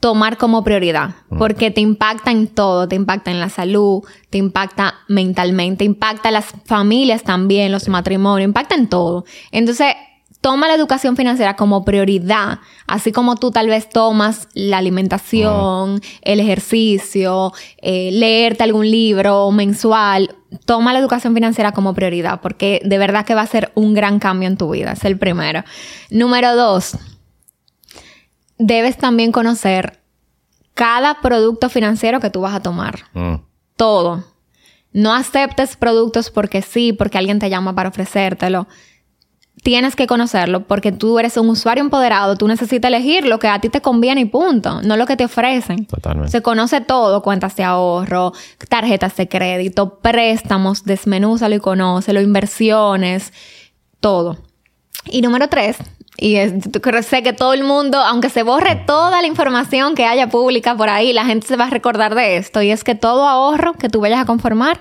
[0.00, 4.94] tomar como prioridad, porque te impacta en todo, te impacta en la salud, te impacta
[5.08, 9.26] mentalmente, impacta a las familias también, los matrimonios, impacta en todo.
[9.52, 9.94] Entonces,
[10.40, 16.40] toma la educación financiera como prioridad, así como tú tal vez tomas la alimentación, el
[16.40, 20.34] ejercicio, eh, leerte algún libro mensual,
[20.64, 24.18] toma la educación financiera como prioridad, porque de verdad que va a ser un gran
[24.18, 25.62] cambio en tu vida, es el primero.
[26.10, 26.96] Número dos,
[28.60, 30.00] debes también conocer
[30.74, 33.00] cada producto financiero que tú vas a tomar.
[33.14, 33.36] Mm.
[33.76, 34.24] Todo.
[34.92, 38.68] No aceptes productos porque sí, porque alguien te llama para ofrecértelo.
[39.62, 43.60] Tienes que conocerlo porque tú eres un usuario empoderado, tú necesitas elegir lo que a
[43.60, 45.86] ti te conviene y punto, no lo que te ofrecen.
[45.86, 46.30] Totalmente.
[46.30, 48.32] Se conoce todo, cuentas de ahorro,
[48.68, 53.32] tarjetas de crédito, préstamos, desmenúzalo y conócelo, inversiones,
[54.00, 54.38] todo.
[55.06, 55.76] Y número tres,
[56.16, 56.36] y
[57.02, 60.88] sé que todo el mundo, aunque se borre toda la información que haya pública por
[60.88, 62.60] ahí, la gente se va a recordar de esto.
[62.62, 64.80] Y es que todo ahorro que tú vayas a conformar,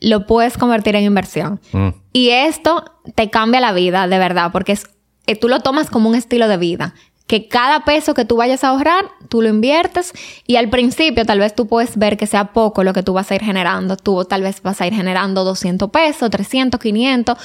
[0.00, 1.60] lo puedes convertir en inversión.
[1.72, 1.88] Mm.
[2.12, 4.86] Y esto te cambia la vida, de verdad, porque es,
[5.26, 6.94] eh, tú lo tomas como un estilo de vida.
[7.26, 10.12] Que cada peso que tú vayas a ahorrar, tú lo inviertes
[10.46, 13.28] y al principio tal vez tú puedes ver que sea poco lo que tú vas
[13.32, 13.96] a ir generando.
[13.96, 17.36] Tú tal vez vas a ir generando 200 pesos, 300, 500,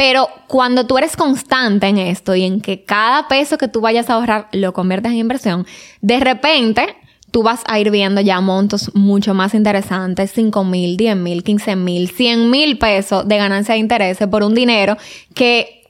[0.00, 4.08] pero cuando tú eres constante en esto y en que cada peso que tú vayas
[4.08, 5.66] a ahorrar lo conviertes en inversión,
[6.00, 6.96] de repente
[7.30, 11.76] tú vas a ir viendo ya montos mucho más interesantes, 5 mil, 10 mil, 15
[11.76, 14.96] mil, 100 mil pesos de ganancia de interés por un dinero
[15.34, 15.82] que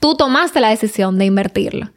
[0.00, 1.90] tú tomaste la decisión de invertirlo.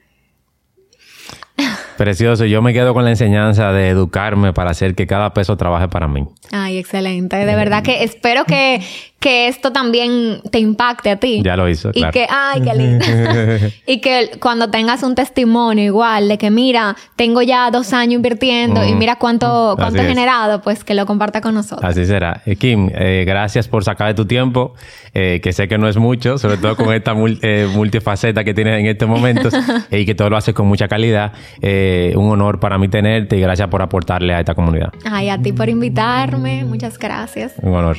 [1.98, 2.46] Precioso.
[2.46, 6.08] Yo me quedo con la enseñanza de educarme para hacer que cada peso trabaje para
[6.08, 6.26] mí.
[6.52, 7.38] Ay, excelente.
[7.38, 8.82] De verdad que espero que,
[9.22, 11.44] que esto también te impacte a ti.
[11.46, 11.92] Ya lo hizo.
[11.94, 13.06] Y que, ay, qué lindo.
[13.86, 18.84] y que cuando tengas un testimonio igual de que, mira, tengo ya dos años invirtiendo
[18.84, 21.88] y mira cuánto, cuánto he generado, pues que lo comparta con nosotros.
[21.88, 22.42] Así será.
[22.48, 24.74] Eh, Kim, eh, gracias por sacar de tu tiempo,
[25.14, 28.88] eh, que sé que no es mucho, sobre todo con esta multifaceta que tienes en
[28.88, 29.54] estos momentos
[29.92, 31.32] y que todo lo haces con mucha calidad.
[31.62, 34.92] un honor para mí tenerte y gracias por aportarle a esta comunidad.
[35.06, 36.66] Ay, a ti por invitarme.
[36.66, 37.54] Muchas gracias.
[37.62, 37.98] Un honor.